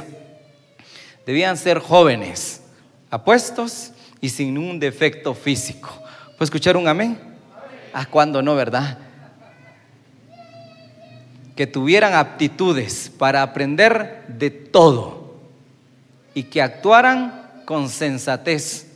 debían 1.28 1.58
ser 1.58 1.78
jóvenes, 1.78 2.62
apuestos 3.10 3.92
y 4.18 4.30
sin 4.30 4.56
un 4.56 4.80
defecto 4.80 5.34
físico. 5.34 5.90
¿Puedo 6.30 6.44
escuchar 6.44 6.74
un 6.74 6.88
amén? 6.88 7.18
¿A 7.92 8.06
cuándo 8.06 8.40
no, 8.40 8.54
verdad? 8.54 8.96
Que 11.54 11.66
tuvieran 11.66 12.14
aptitudes 12.14 13.10
para 13.10 13.42
aprender 13.42 14.24
de 14.26 14.48
todo 14.48 15.34
y 16.32 16.44
que 16.44 16.62
actuaran 16.62 17.62
con 17.66 17.90
sensatez. 17.90 18.86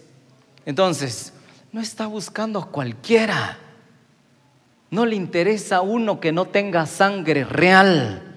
Entonces, 0.65 1.35
no 1.71 1.83
está 1.83 2.07
buscando 2.07 2.71
cualquiera. 2.71 3.59
No 4.89 5.05
le 5.05 5.17
interesa 5.17 5.77
a 5.77 5.83
uno 5.83 6.19
que 6.19 6.33
no 6.33 6.47
tenga 6.47 6.87
sangre 6.87 7.45
real. 7.45 8.32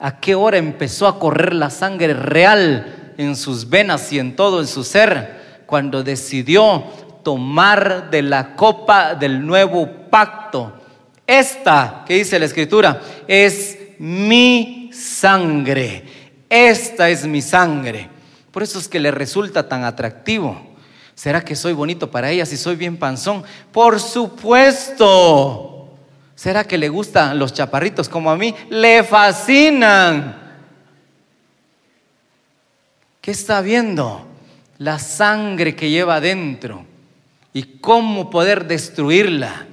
¿A 0.00 0.20
qué 0.20 0.34
hora 0.34 0.58
empezó 0.58 1.08
a 1.08 1.18
correr 1.18 1.52
la 1.54 1.70
sangre 1.70 2.14
real 2.14 3.14
en 3.16 3.34
sus 3.34 3.68
venas 3.68 4.12
y 4.12 4.20
en 4.20 4.36
todo 4.36 4.60
en 4.60 4.68
su 4.68 4.84
ser? 4.84 5.62
Cuando 5.66 6.04
decidió 6.04 6.84
tomar 7.24 8.08
de 8.10 8.22
la 8.22 8.54
copa 8.54 9.14
del 9.14 9.44
nuevo 9.44 9.88
pacto. 10.08 10.72
Esta, 11.26 12.04
que 12.06 12.14
dice 12.14 12.38
la 12.38 12.46
escritura, 12.46 13.02
es 13.26 13.76
mi 13.98 14.90
sangre. 14.92 16.04
Esta 16.48 17.10
es 17.10 17.26
mi 17.26 17.42
sangre. 17.42 18.08
Por 18.52 18.62
eso 18.62 18.78
es 18.78 18.88
que 18.88 19.00
le 19.00 19.10
resulta 19.10 19.68
tan 19.68 19.84
atractivo. 19.84 20.58
¿Será 21.14 21.44
que 21.44 21.56
soy 21.56 21.72
bonito 21.72 22.10
para 22.10 22.30
ella 22.30 22.46
si 22.46 22.56
soy 22.56 22.76
bien 22.76 22.96
panzón? 22.96 23.42
Por 23.72 23.98
supuesto. 24.00 25.77
¿Será 26.38 26.62
que 26.62 26.78
le 26.78 26.88
gustan 26.88 27.36
los 27.36 27.52
chaparritos 27.52 28.08
como 28.08 28.30
a 28.30 28.36
mí? 28.36 28.54
Le 28.70 29.02
fascinan. 29.02 30.36
¿Qué 33.20 33.32
está 33.32 33.60
viendo? 33.60 34.24
La 34.78 35.00
sangre 35.00 35.74
que 35.74 35.90
lleva 35.90 36.14
adentro 36.14 36.84
y 37.52 37.64
cómo 37.80 38.30
poder 38.30 38.68
destruirla. 38.68 39.66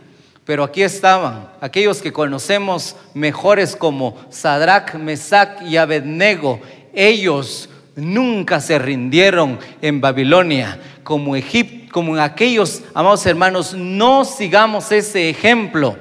Pero 0.44 0.64
aquí 0.64 0.82
estaban 0.82 1.50
aquellos 1.62 2.02
que 2.02 2.12
conocemos 2.12 2.96
mejores 3.14 3.76
como 3.76 4.18
Sadrach, 4.32 4.96
Mesach 4.96 5.62
y 5.62 5.78
Abednego. 5.78 6.62
Ellos 6.96 7.70
nunca 7.96 8.60
se 8.60 8.80
rindieron 8.80 9.60
en 9.84 10.02
Babilonia 10.02 10.80
como 11.04 11.36
Egipto, 11.36 11.94
como 11.94 12.16
en 12.16 12.24
aquellos, 12.24 12.82
amados 12.96 13.24
hermanos, 13.28 13.76
no 13.76 14.26
sigamos 14.26 14.92
ese 14.92 15.30
ejemplo 15.30 15.96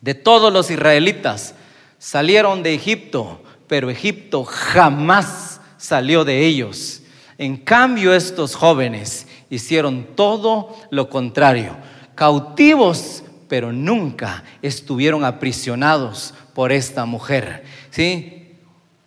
de 0.00 0.14
todos 0.14 0.52
los 0.52 0.70
israelitas 0.70 1.54
salieron 1.98 2.62
de 2.62 2.74
Egipto, 2.74 3.42
pero 3.66 3.90
Egipto 3.90 4.44
jamás 4.44 5.60
salió 5.76 6.24
de 6.24 6.44
ellos. 6.44 7.02
En 7.36 7.56
cambio, 7.56 8.14
estos 8.14 8.54
jóvenes 8.54 9.26
hicieron 9.50 10.08
todo 10.14 10.76
lo 10.90 11.08
contrario, 11.08 11.76
cautivos, 12.14 13.22
pero 13.48 13.72
nunca 13.72 14.44
estuvieron 14.62 15.24
aprisionados 15.24 16.34
por 16.54 16.72
esta 16.72 17.04
mujer. 17.04 17.64
¿Sí? 17.90 18.56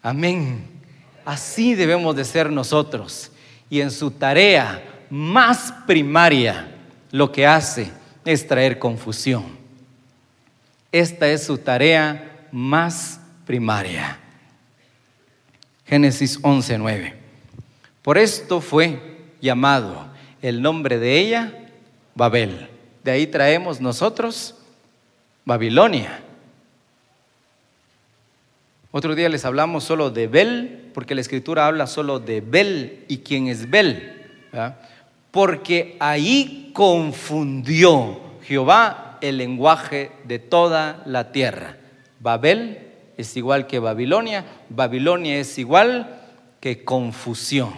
Amén. 0.02 0.66
Así 1.26 1.76
debemos 1.76 2.16
de 2.16 2.26
ser 2.26 2.52
nosotros. 2.52 3.32
Y 3.70 3.82
en 3.82 3.92
su 3.92 4.12
tarea 4.12 4.84
más 5.10 5.74
primaria, 5.86 6.76
lo 7.12 7.32
que 7.32 7.46
hace 7.46 7.92
es 8.26 8.48
traer 8.48 8.80
confusión. 8.80 9.61
Esta 10.92 11.30
es 11.30 11.44
su 11.46 11.58
tarea 11.58 12.48
más 12.52 13.22
primaria. 13.46 14.20
Génesis 15.86 16.42
11:9. 16.42 17.14
Por 18.02 18.18
esto 18.18 18.62
fue 18.62 19.00
llamado 19.42 20.08
el 20.42 20.62
nombre 20.62 21.00
de 21.00 21.20
ella 21.20 21.54
Babel. 22.16 22.70
De 23.04 23.12
ahí 23.12 23.28
traemos 23.28 23.80
nosotros 23.80 24.56
Babilonia. 25.46 26.24
Otro 28.92 29.16
día 29.16 29.30
les 29.30 29.46
hablamos 29.46 29.86
solo 29.86 30.10
de 30.10 30.28
Bel, 30.28 30.92
porque 30.94 31.16
la 31.16 31.22
escritura 31.22 31.68
habla 31.68 31.88
solo 31.88 32.20
de 32.20 32.42
Bel 32.42 33.06
y 33.08 33.20
quién 33.20 33.48
es 33.48 33.70
Bel. 33.70 34.28
Porque 35.32 35.96
ahí 36.02 36.72
confundió 36.74 38.20
Jehová 38.44 39.11
el 39.22 39.38
lenguaje 39.38 40.12
de 40.26 40.40
toda 40.40 41.02
la 41.06 41.32
tierra. 41.32 41.78
Babel 42.20 42.88
es 43.18 43.36
igual 43.38 43.68
que 43.68 43.80
Babilonia, 43.80 44.46
Babilonia 44.70 45.38
es 45.40 45.58
igual 45.58 46.20
que 46.60 46.84
confusión, 46.84 47.74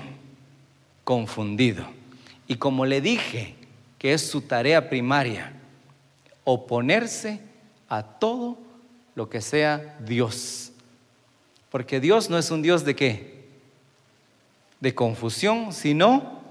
confundido. 1.03 1.85
Y 2.47 2.55
como 2.55 2.85
le 2.85 3.01
dije, 3.01 3.55
que 3.97 4.13
es 4.13 4.21
su 4.27 4.41
tarea 4.41 4.89
primaria, 4.89 5.53
oponerse 6.43 7.39
a 7.87 8.03
todo 8.03 8.57
lo 9.15 9.29
que 9.29 9.41
sea 9.41 9.97
Dios. 10.05 10.71
Porque 11.69 11.99
Dios 11.99 12.29
no 12.29 12.37
es 12.37 12.51
un 12.51 12.61
Dios 12.61 12.83
de 12.83 12.95
qué? 12.95 13.33
de 14.83 14.93
confusión, 14.93 15.71
sino 15.71 16.41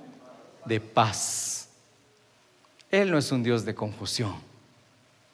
de 0.65 0.81
paz. 0.81 1.69
Él 2.91 3.11
no 3.11 3.19
es 3.19 3.31
un 3.31 3.43
Dios 3.43 3.67
de 3.67 3.75
confusión. 3.75 4.35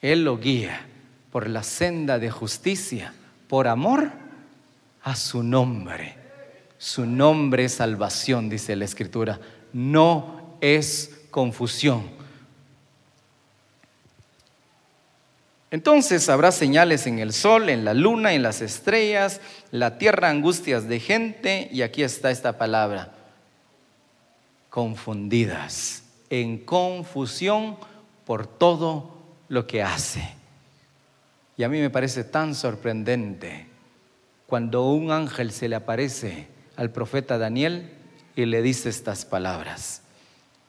Él 0.00 0.24
lo 0.24 0.38
guía 0.38 0.86
por 1.30 1.48
la 1.48 1.62
senda 1.62 2.18
de 2.18 2.30
justicia, 2.30 3.12
por 3.48 3.68
amor 3.68 4.10
a 5.02 5.16
su 5.16 5.42
nombre. 5.42 6.16
Su 6.78 7.06
nombre 7.06 7.64
es 7.64 7.74
salvación, 7.74 8.48
dice 8.48 8.76
la 8.76 8.84
Escritura. 8.84 9.40
No 9.72 10.56
es 10.60 11.26
confusión. 11.30 12.18
Entonces 15.70 16.28
habrá 16.30 16.50
señales 16.50 17.06
en 17.06 17.18
el 17.18 17.32
sol, 17.32 17.68
en 17.68 17.84
la 17.84 17.92
luna, 17.92 18.32
en 18.32 18.42
las 18.42 18.62
estrellas, 18.62 19.40
la 19.70 19.98
tierra 19.98 20.30
angustias 20.30 20.88
de 20.88 20.98
gente, 20.98 21.68
y 21.70 21.82
aquí 21.82 22.02
está 22.02 22.30
esta 22.30 22.56
palabra, 22.56 23.12
confundidas, 24.70 26.04
en 26.30 26.56
confusión 26.58 27.76
por 28.24 28.46
todo 28.46 29.17
lo 29.48 29.66
que 29.66 29.82
hace. 29.82 30.34
Y 31.56 31.64
a 31.64 31.68
mí 31.68 31.80
me 31.80 31.90
parece 31.90 32.24
tan 32.24 32.54
sorprendente 32.54 33.66
cuando 34.46 34.90
un 34.90 35.10
ángel 35.10 35.52
se 35.52 35.68
le 35.68 35.76
aparece 35.76 36.46
al 36.76 36.90
profeta 36.90 37.36
Daniel 37.36 37.90
y 38.36 38.46
le 38.46 38.62
dice 38.62 38.88
estas 38.88 39.24
palabras. 39.24 40.02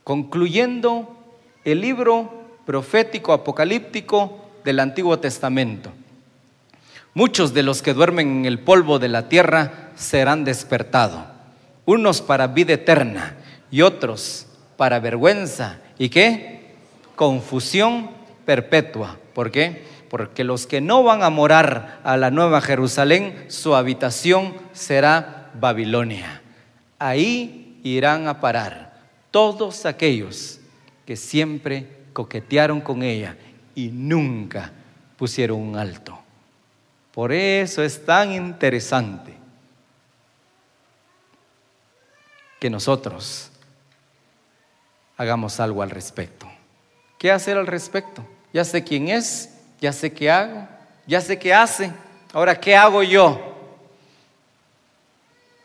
Concluyendo 0.03 1.15
el 1.63 1.81
libro 1.81 2.31
profético 2.65 3.33
apocalíptico 3.33 4.49
del 4.63 4.79
Antiguo 4.79 5.19
Testamento. 5.19 5.91
Muchos 7.13 7.53
de 7.53 7.63
los 7.63 7.81
que 7.81 7.93
duermen 7.93 8.39
en 8.39 8.45
el 8.45 8.59
polvo 8.59 8.99
de 8.99 9.07
la 9.07 9.29
tierra 9.29 9.91
serán 9.95 10.43
despertados, 10.43 11.21
unos 11.85 12.21
para 12.21 12.47
vida 12.47 12.73
eterna 12.73 13.37
y 13.71 13.81
otros 13.81 14.47
para 14.77 14.99
vergüenza 14.99 15.79
y 15.97 16.09
qué? 16.09 16.75
Confusión 17.15 18.18
perpetua. 18.49 19.19
¿Por 19.35 19.51
qué? 19.51 19.85
Porque 20.09 20.43
los 20.43 20.65
que 20.65 20.81
no 20.81 21.03
van 21.03 21.21
a 21.21 21.29
morar 21.29 21.99
a 22.03 22.17
la 22.17 22.31
nueva 22.31 22.61
Jerusalén, 22.61 23.45
su 23.47 23.75
habitación 23.75 24.55
será 24.73 25.51
Babilonia. 25.53 26.41
Ahí 26.97 27.79
irán 27.83 28.27
a 28.27 28.41
parar 28.41 29.01
todos 29.29 29.85
aquellos 29.85 30.59
que 31.05 31.15
siempre 31.15 32.07
coquetearon 32.11 32.81
con 32.81 33.03
ella 33.03 33.37
y 33.75 33.89
nunca 33.89 34.71
pusieron 35.15 35.59
un 35.59 35.75
alto. 35.75 36.17
Por 37.11 37.31
eso 37.31 37.83
es 37.83 38.03
tan 38.03 38.31
interesante 38.31 39.35
que 42.59 42.71
nosotros 42.71 43.51
hagamos 45.17 45.59
algo 45.59 45.83
al 45.83 45.91
respecto. 45.91 46.49
¿Qué 47.19 47.31
hacer 47.31 47.55
al 47.59 47.67
respecto? 47.67 48.25
Ya 48.51 48.63
sé 48.65 48.83
quién 48.83 49.09
es, 49.09 49.49
ya 49.79 49.93
sé 49.93 50.11
qué 50.11 50.29
hago, 50.29 50.67
ya 51.05 51.21
sé 51.21 51.37
qué 51.37 51.53
hace. 51.53 51.91
Ahora, 52.33 52.59
¿qué 52.59 52.75
hago 52.75 53.03
yo? 53.03 53.45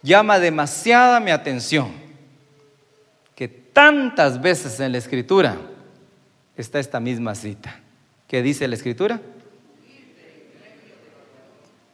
Llama 0.03 0.39
demasiada 0.39 1.19
mi 1.21 1.31
atención 1.31 1.93
que 3.35 3.49
tantas 3.49 4.41
veces 4.41 4.79
en 4.81 4.93
la 4.93 4.99
escritura 4.99 5.57
está 6.57 6.79
esta 6.79 7.01
misma 7.01 7.35
cita. 7.35 7.81
¿Qué 8.29 8.43
dice 8.43 8.69
la 8.69 8.75
escritura? 8.75 9.21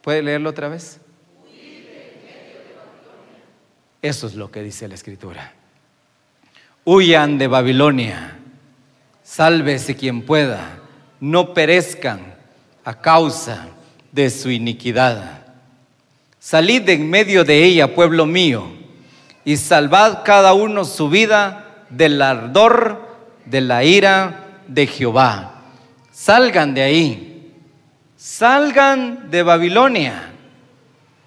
¿Puede 0.01 0.21
leerlo 0.23 0.49
otra 0.49 0.67
vez? 0.67 0.99
Eso 4.01 4.27
es 4.27 4.35
lo 4.35 4.49
que 4.51 4.63
dice 4.63 4.87
la 4.87 4.95
escritura. 4.95 5.53
Huyan 6.83 7.37
de 7.37 7.47
Babilonia, 7.47 8.39
sálvese 9.23 9.95
quien 9.95 10.23
pueda, 10.23 10.79
no 11.21 11.53
perezcan 11.53 12.35
a 12.83 12.99
causa 12.99 13.69
de 14.11 14.29
su 14.29 14.51
iniquidad. 14.51 15.43
Salid 16.39 16.81
de 16.81 16.93
en 16.93 17.09
medio 17.09 17.45
de 17.45 17.63
ella, 17.63 17.95
pueblo 17.95 18.25
mío, 18.25 18.67
y 19.45 19.55
salvad 19.55 20.23
cada 20.25 20.53
uno 20.53 20.83
su 20.83 21.09
vida 21.09 21.85
del 21.89 22.21
ardor 22.21 23.07
de 23.45 23.61
la 23.61 23.85
ira 23.85 24.47
de 24.67 24.87
Jehová 24.87 25.51
Salgan 26.21 26.75
de 26.75 26.83
ahí, 26.83 27.51
salgan 28.15 29.31
de 29.31 29.41
Babilonia. 29.41 30.33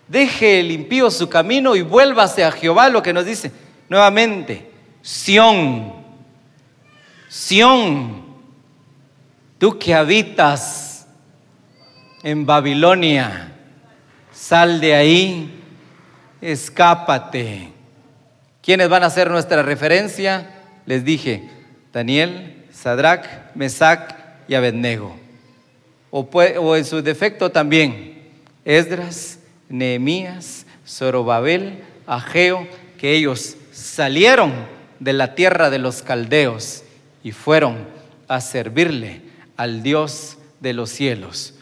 Deje 0.06 0.60
el 0.60 0.70
impío 0.70 1.10
su 1.10 1.28
camino 1.28 1.74
y 1.74 1.82
vuélvase 1.82 2.44
a 2.44 2.52
Jehová, 2.52 2.90
lo 2.90 3.02
que 3.02 3.12
nos 3.12 3.24
dice 3.24 3.50
nuevamente. 3.88 4.70
Sión, 5.02 5.94
Sión, 7.28 8.23
tú 9.64 9.78
que 9.78 9.94
habitas 9.94 11.06
en 12.22 12.44
Babilonia, 12.44 13.50
sal 14.30 14.78
de 14.78 14.94
ahí, 14.94 15.58
escápate. 16.42 17.70
¿Quiénes 18.62 18.90
van 18.90 19.04
a 19.04 19.08
ser 19.08 19.30
nuestra 19.30 19.62
referencia? 19.62 20.50
Les 20.84 21.02
dije, 21.02 21.48
Daniel, 21.94 22.66
Sadrach, 22.74 23.24
Mesac 23.54 24.14
y 24.48 24.54
Abednego. 24.54 25.16
O, 26.10 26.28
o 26.60 26.76
en 26.76 26.84
su 26.84 27.00
defecto 27.00 27.50
también, 27.50 28.22
Esdras, 28.66 29.38
Nehemías, 29.70 30.66
Zorobabel, 30.86 31.82
Ageo, 32.06 32.68
que 32.98 33.12
ellos 33.12 33.56
salieron 33.72 34.52
de 35.00 35.14
la 35.14 35.34
tierra 35.34 35.70
de 35.70 35.78
los 35.78 36.02
caldeos 36.02 36.82
y 37.22 37.32
fueron 37.32 37.78
a 38.28 38.42
servirle 38.42 39.32
al 39.56 39.82
Dios 39.82 40.36
de 40.60 40.72
los 40.72 40.90
cielos. 40.90 41.54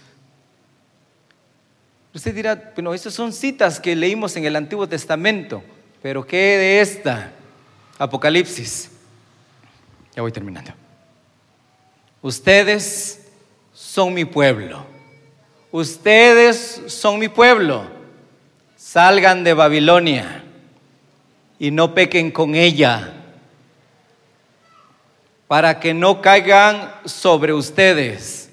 Usted 2.14 2.34
dirá, 2.34 2.72
bueno, 2.74 2.93
esas 2.93 3.14
son 3.14 3.32
citas 3.32 3.80
que 3.80 3.97
leímos 3.97 4.36
en 4.36 4.45
el 4.45 4.57
Antiguo 4.57 4.86
Testamento, 4.86 5.62
pero 6.03 6.26
¿qué 6.26 6.36
de 6.36 6.80
esta? 6.80 7.32
Apocalipsis. 7.99 8.90
Ya 10.14 10.22
voy 10.22 10.32
terminando. 10.32 10.72
Ustedes 12.20 13.26
son 13.72 14.12
mi 14.12 14.24
pueblo. 14.24 14.84
Ustedes 15.70 16.82
son 16.86 17.18
mi 17.18 17.28
pueblo. 17.28 17.90
Salgan 18.76 19.43
de 19.43 19.55
Babilonia 19.55 20.45
y 21.59 21.70
no 21.70 21.95
pequen 21.95 22.30
con 22.30 22.55
ella 22.55 23.22
para 25.53 25.81
que 25.81 25.93
no 25.93 26.23
caigan 26.23 26.91
sobre 27.05 27.53
ustedes 27.53 28.49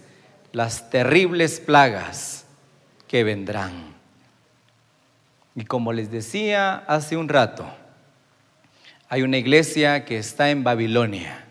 las 0.51 0.89
terribles 0.89 1.61
plagas 1.61 2.43
que 3.07 3.23
vendrán. 3.23 3.95
Y 5.55 5.63
como 5.63 5.93
les 5.93 6.11
decía 6.11 6.75
hace 6.75 7.15
un 7.15 7.29
rato, 7.29 7.65
hay 9.07 9.21
una 9.21 9.37
iglesia 9.37 10.03
que 10.03 10.17
está 10.17 10.49
en 10.49 10.65
Babilonia 10.65 11.45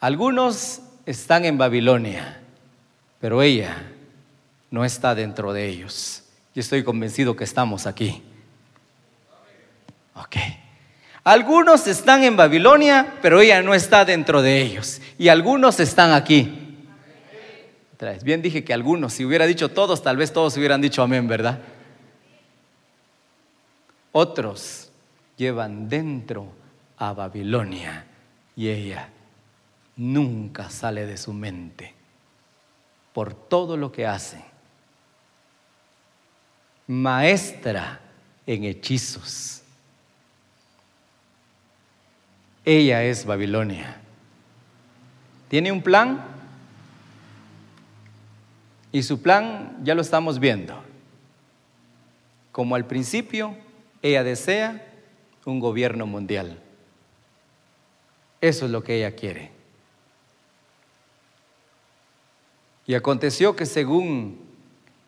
algunos 0.00 0.80
están 1.06 1.44
en 1.44 1.58
Babilonia, 1.58 2.40
pero 3.20 3.42
ella 3.42 3.82
no 4.70 4.84
está 4.84 5.16
dentro 5.16 5.52
de 5.52 5.66
ellos. 5.66 6.22
Y 6.54 6.60
estoy 6.60 6.84
convencido 6.84 7.34
que 7.34 7.42
estamos 7.42 7.84
aquí. 7.88 8.22
Ok. 10.14 10.36
Algunos 11.28 11.86
están 11.86 12.24
en 12.24 12.38
Babilonia, 12.38 13.18
pero 13.20 13.42
ella 13.42 13.60
no 13.60 13.74
está 13.74 14.06
dentro 14.06 14.40
de 14.40 14.62
ellos. 14.62 15.02
Y 15.18 15.28
algunos 15.28 15.78
están 15.78 16.12
aquí. 16.12 16.86
Bien 18.22 18.40
dije 18.40 18.64
que 18.64 18.72
algunos, 18.72 19.12
si 19.12 19.26
hubiera 19.26 19.44
dicho 19.44 19.68
todos, 19.68 20.02
tal 20.02 20.16
vez 20.16 20.32
todos 20.32 20.56
hubieran 20.56 20.80
dicho 20.80 21.02
amén, 21.02 21.28
¿verdad? 21.28 21.58
Otros 24.10 24.90
llevan 25.36 25.90
dentro 25.90 26.50
a 26.96 27.12
Babilonia 27.12 28.06
y 28.56 28.70
ella 28.70 29.10
nunca 29.96 30.70
sale 30.70 31.04
de 31.04 31.18
su 31.18 31.34
mente 31.34 31.92
por 33.12 33.34
todo 33.34 33.76
lo 33.76 33.92
que 33.92 34.06
hace. 34.06 34.42
Maestra 36.86 38.00
en 38.46 38.64
hechizos. 38.64 39.57
Ella 42.68 43.02
es 43.02 43.24
Babilonia. 43.24 43.96
Tiene 45.48 45.72
un 45.72 45.80
plan 45.80 46.22
y 48.92 49.02
su 49.02 49.22
plan 49.22 49.78
ya 49.82 49.94
lo 49.94 50.02
estamos 50.02 50.38
viendo. 50.38 50.78
Como 52.52 52.74
al 52.74 52.84
principio, 52.84 53.56
ella 54.02 54.22
desea 54.22 54.86
un 55.46 55.60
gobierno 55.60 56.06
mundial. 56.06 56.60
Eso 58.42 58.66
es 58.66 58.70
lo 58.70 58.84
que 58.84 58.96
ella 58.96 59.16
quiere. 59.16 59.50
Y 62.86 62.92
aconteció 62.92 63.56
que 63.56 63.64
según 63.64 64.40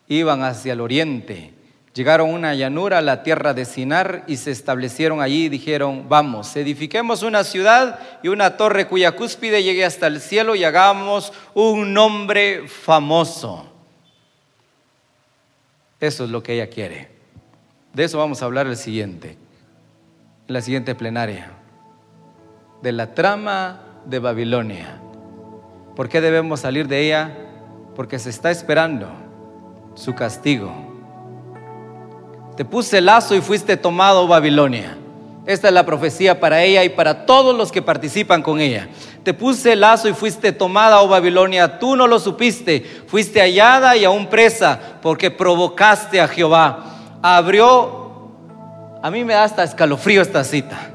iban 0.07 0.41
hacia 0.41 0.73
el 0.73 0.81
oriente, 0.81 1.53
Llegaron 1.93 2.29
a 2.29 2.33
una 2.33 2.55
llanura, 2.55 2.99
a 2.99 3.01
la 3.01 3.21
tierra 3.21 3.53
de 3.53 3.65
Sinar, 3.65 4.23
y 4.25 4.37
se 4.37 4.51
establecieron 4.51 5.21
allí 5.21 5.49
dijeron, 5.49 6.07
vamos, 6.07 6.55
edifiquemos 6.55 7.21
una 7.21 7.43
ciudad 7.43 7.99
y 8.23 8.29
una 8.29 8.55
torre 8.55 8.87
cuya 8.87 9.11
cúspide 9.11 9.61
llegue 9.61 9.83
hasta 9.83 10.07
el 10.07 10.21
cielo 10.21 10.55
y 10.55 10.63
hagamos 10.63 11.33
un 11.53 11.93
nombre 11.93 12.67
famoso. 12.69 13.67
Eso 15.99 16.23
es 16.23 16.29
lo 16.29 16.41
que 16.41 16.53
ella 16.53 16.67
quiere. 16.67 17.09
De 17.93 18.05
eso 18.05 18.17
vamos 18.17 18.41
a 18.41 18.45
hablar 18.45 18.67
el 18.67 18.77
siguiente, 18.77 19.37
en 20.47 20.53
la 20.53 20.61
siguiente 20.61 20.95
plenaria, 20.95 21.51
de 22.81 22.93
la 22.93 23.13
trama 23.13 23.81
de 24.05 24.19
Babilonia. 24.19 25.01
¿Por 25.95 26.07
qué 26.07 26.21
debemos 26.21 26.61
salir 26.61 26.87
de 26.87 27.05
ella? 27.05 27.35
Porque 27.97 28.17
se 28.17 28.29
está 28.29 28.49
esperando 28.49 29.11
su 29.95 30.15
castigo. 30.15 30.90
Te 32.61 32.65
puse 32.65 33.01
lazo 33.01 33.33
y 33.33 33.41
fuiste 33.41 33.75
tomado, 33.75 34.27
Babilonia. 34.27 34.95
Esta 35.47 35.69
es 35.69 35.73
la 35.73 35.83
profecía 35.83 36.39
para 36.39 36.61
ella 36.61 36.83
y 36.83 36.89
para 36.89 37.25
todos 37.25 37.57
los 37.57 37.71
que 37.71 37.81
participan 37.81 38.43
con 38.43 38.59
ella. 38.59 38.87
Te 39.23 39.33
puse 39.33 39.75
lazo 39.75 40.07
y 40.07 40.13
fuiste 40.13 40.51
tomada, 40.51 41.01
oh 41.01 41.07
Babilonia. 41.07 41.79
Tú 41.79 41.95
no 41.95 42.05
lo 42.05 42.19
supiste. 42.19 42.85
Fuiste 43.07 43.39
hallada 43.39 43.97
y 43.97 44.03
aún 44.03 44.27
presa 44.27 44.79
porque 45.01 45.31
provocaste 45.31 46.21
a 46.21 46.27
Jehová. 46.27 46.85
Abrió, 47.23 48.29
a 49.01 49.09
mí 49.09 49.23
me 49.23 49.33
da 49.33 49.43
hasta 49.45 49.63
escalofrío 49.63 50.21
esta 50.21 50.43
cita. 50.43 50.91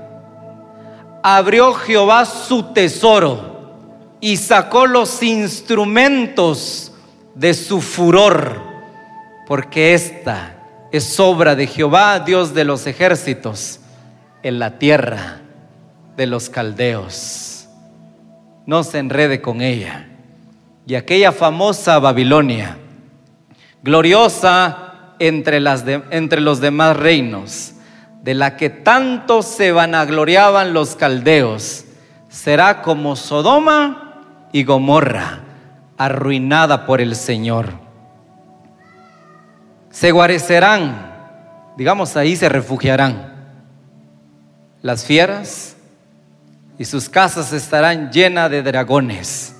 Abrió 1.20 1.74
Jehová 1.74 2.26
su 2.26 2.62
tesoro 2.74 3.74
y 4.20 4.36
sacó 4.36 4.86
los 4.86 5.20
instrumentos 5.20 6.92
de 7.34 7.54
su 7.54 7.80
furor, 7.80 8.62
porque 9.48 9.94
esta 9.94 10.55
es 10.92 11.18
obra 11.18 11.54
de 11.56 11.66
Jehová, 11.66 12.20
Dios 12.20 12.54
de 12.54 12.64
los 12.64 12.86
ejércitos, 12.86 13.80
en 14.42 14.58
la 14.58 14.78
tierra 14.78 15.40
de 16.16 16.26
los 16.26 16.48
caldeos. 16.48 17.68
No 18.66 18.84
se 18.84 18.98
enrede 18.98 19.40
con 19.40 19.60
ella. 19.60 20.08
Y 20.86 20.94
aquella 20.94 21.32
famosa 21.32 21.98
Babilonia, 21.98 22.78
gloriosa 23.82 25.14
entre, 25.18 25.60
las 25.60 25.84
entre 26.10 26.40
los 26.40 26.60
demás 26.60 26.96
reinos, 26.96 27.72
de 28.22 28.34
la 28.34 28.56
que 28.56 28.70
tanto 28.70 29.42
se 29.42 29.72
vanagloriaban 29.72 30.72
los 30.72 30.94
caldeos, 30.94 31.84
será 32.28 32.82
como 32.82 33.16
Sodoma 33.16 34.48
y 34.52 34.64
Gomorra, 34.64 35.40
arruinada 35.96 36.86
por 36.86 37.00
el 37.00 37.16
Señor 37.16 37.85
se 39.98 40.10
guarecerán, 40.10 41.72
digamos 41.78 42.18
ahí 42.18 42.36
se 42.36 42.50
refugiarán 42.50 43.34
las 44.82 45.06
fieras 45.06 45.74
y 46.78 46.84
sus 46.84 47.08
casas 47.08 47.50
estarán 47.54 48.12
llenas 48.12 48.50
de 48.50 48.62
dragones. 48.62 49.56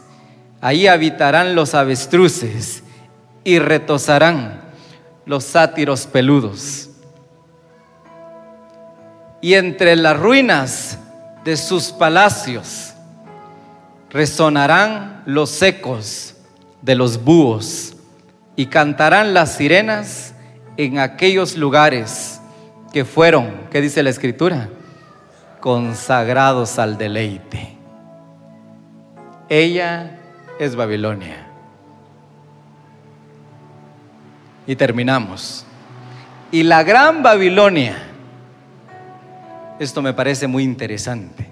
Ahí 0.60 0.88
habitarán 0.88 1.54
los 1.54 1.74
avestruces 1.74 2.82
y 3.44 3.58
retosarán 3.58 4.60
los 5.24 5.42
sátiros 5.42 6.06
peludos. 6.06 6.90
Y 9.40 9.54
entre 9.54 9.96
las 9.96 10.18
ruinas 10.18 10.98
de 11.44 11.56
sus 11.56 11.92
palacios 11.92 12.92
resonarán 14.10 15.22
los 15.24 15.62
ecos 15.62 16.34
de 16.82 16.94
los 16.94 17.24
búhos 17.24 17.95
y 18.56 18.66
cantarán 18.66 19.34
las 19.34 19.54
sirenas 19.54 20.34
en 20.78 20.98
aquellos 20.98 21.56
lugares 21.56 22.40
que 22.92 23.04
fueron, 23.04 23.68
¿qué 23.70 23.82
dice 23.82 24.02
la 24.02 24.10
escritura? 24.10 24.70
Consagrados 25.60 26.78
al 26.78 26.96
deleite. 26.96 27.76
Ella 29.50 30.18
es 30.58 30.74
Babilonia. 30.74 31.46
Y 34.66 34.74
terminamos. 34.74 35.66
Y 36.50 36.62
la 36.62 36.82
gran 36.82 37.22
Babilonia, 37.22 37.96
esto 39.78 40.00
me 40.00 40.14
parece 40.14 40.46
muy 40.46 40.64
interesante. 40.64 41.46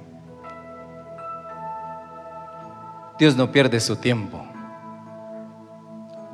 Dios 3.19 3.37
no 3.37 3.53
pierde 3.53 3.79
su 3.79 3.97
tiempo 3.97 4.44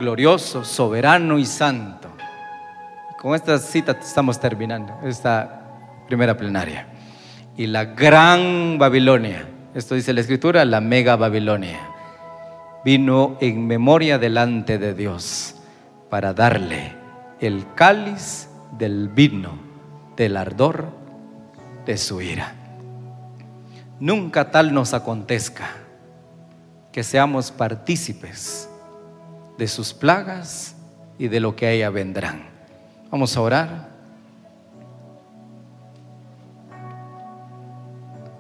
glorioso, 0.01 0.65
soberano 0.65 1.39
y 1.39 1.45
santo. 1.45 2.09
Con 3.21 3.35
esta 3.35 3.59
cita 3.59 3.93
estamos 4.01 4.41
terminando 4.41 4.99
esta 5.05 5.61
primera 6.07 6.37
plenaria. 6.39 6.87
Y 7.55 7.67
la 7.67 7.85
gran 7.85 8.79
Babilonia, 8.79 9.47
esto 9.75 9.95
dice 9.95 10.15
la 10.15 10.23
escritura, 10.23 10.65
la 10.65 10.81
mega 10.81 11.17
Babilonia, 11.17 11.81
vino 12.83 13.37
en 13.43 13.67
memoria 13.67 14.19
delante 14.19 14.79
de 14.79 14.95
Dios 14.95 15.57
para 16.09 16.33
darle 16.33 16.95
el 17.39 17.67
cáliz 17.75 18.49
del 18.79 19.11
vino 19.11 19.53
del 20.17 20.39
ardor 20.39 20.87
de 21.85 21.99
su 21.99 22.23
ira. 22.23 22.55
Nunca 24.01 24.51
tal 24.51 24.73
nos 24.73 24.95
acontezca 24.95 25.69
que 26.91 27.03
seamos 27.03 27.51
partícipes 27.51 28.70
de 29.61 29.69
sus 29.69 29.93
plagas 29.93 30.75
y 31.19 31.29
de 31.29 31.39
lo 31.39 31.55
que 31.55 31.67
a 31.67 31.71
ella 31.73 31.91
vendrán. 31.91 32.49
Vamos 33.11 33.37
a 33.37 33.43
orar. 33.43 33.91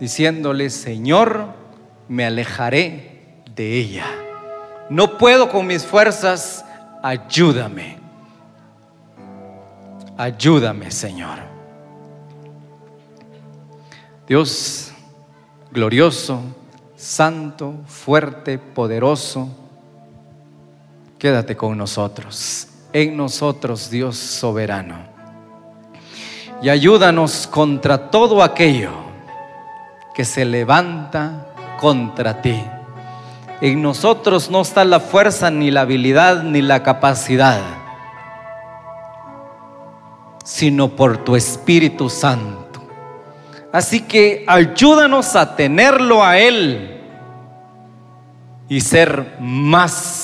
Diciéndole, 0.01 0.71
Señor, 0.71 1.49
me 2.09 2.25
alejaré 2.25 3.43
de 3.55 3.77
ella. 3.77 4.07
No 4.89 5.19
puedo 5.19 5.51
con 5.51 5.67
mis 5.67 5.85
fuerzas, 5.85 6.65
ayúdame. 7.03 7.99
Ayúdame, 10.17 10.91
Señor. 10.91 11.39
Dios 14.27 14.91
glorioso, 15.71 16.41
santo, 16.97 17.75
fuerte, 17.87 18.57
poderoso, 18.59 19.60
quédate 21.21 21.55
con 21.55 21.77
nosotros, 21.77 22.67
en 22.95 23.15
nosotros, 23.15 23.91
Dios 23.91 24.17
soberano. 24.17 24.97
Y 26.63 26.71
ayúdanos 26.71 27.47
contra 27.47 28.11
todo 28.11 28.43
aquello 28.43 28.91
que 30.15 30.25
se 30.25 30.47
levanta 30.47 31.47
contra 31.79 32.41
ti. 32.41 32.65
En 33.61 33.83
nosotros 33.83 34.51
no 34.51 34.63
está 34.63 34.83
la 34.87 34.99
fuerza, 34.99 35.51
ni 35.51 35.71
la 35.71 35.83
habilidad, 35.83 36.43
ni 36.43 36.63
la 36.63 36.83
capacidad, 36.83 37.61
sino 40.43 40.89
por 40.89 41.19
tu 41.19 41.37
Espíritu 41.37 42.09
Santo. 42.09 42.83
Así 43.71 44.01
que 44.01 44.43
ayúdanos 44.49 45.37
a 45.37 45.55
tenerlo 45.55 46.25
a 46.25 46.39
Él 46.39 46.99
y 48.71 48.81
ser 48.81 49.37
más 49.39 50.20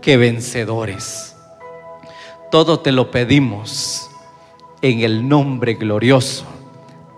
que 0.00 0.16
vencedores. 0.16 1.36
Todo 2.50 2.80
te 2.80 2.92
lo 2.92 3.10
pedimos 3.10 4.10
en 4.82 5.00
el 5.00 5.28
nombre 5.28 5.74
glorioso 5.74 6.44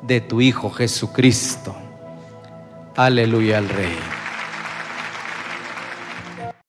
de 0.03 0.20
tu 0.20 0.41
Hijo 0.41 0.70
Jesucristo. 0.70 1.74
Aleluya 2.97 3.59
al 3.59 3.68
Rey. 3.68 4.11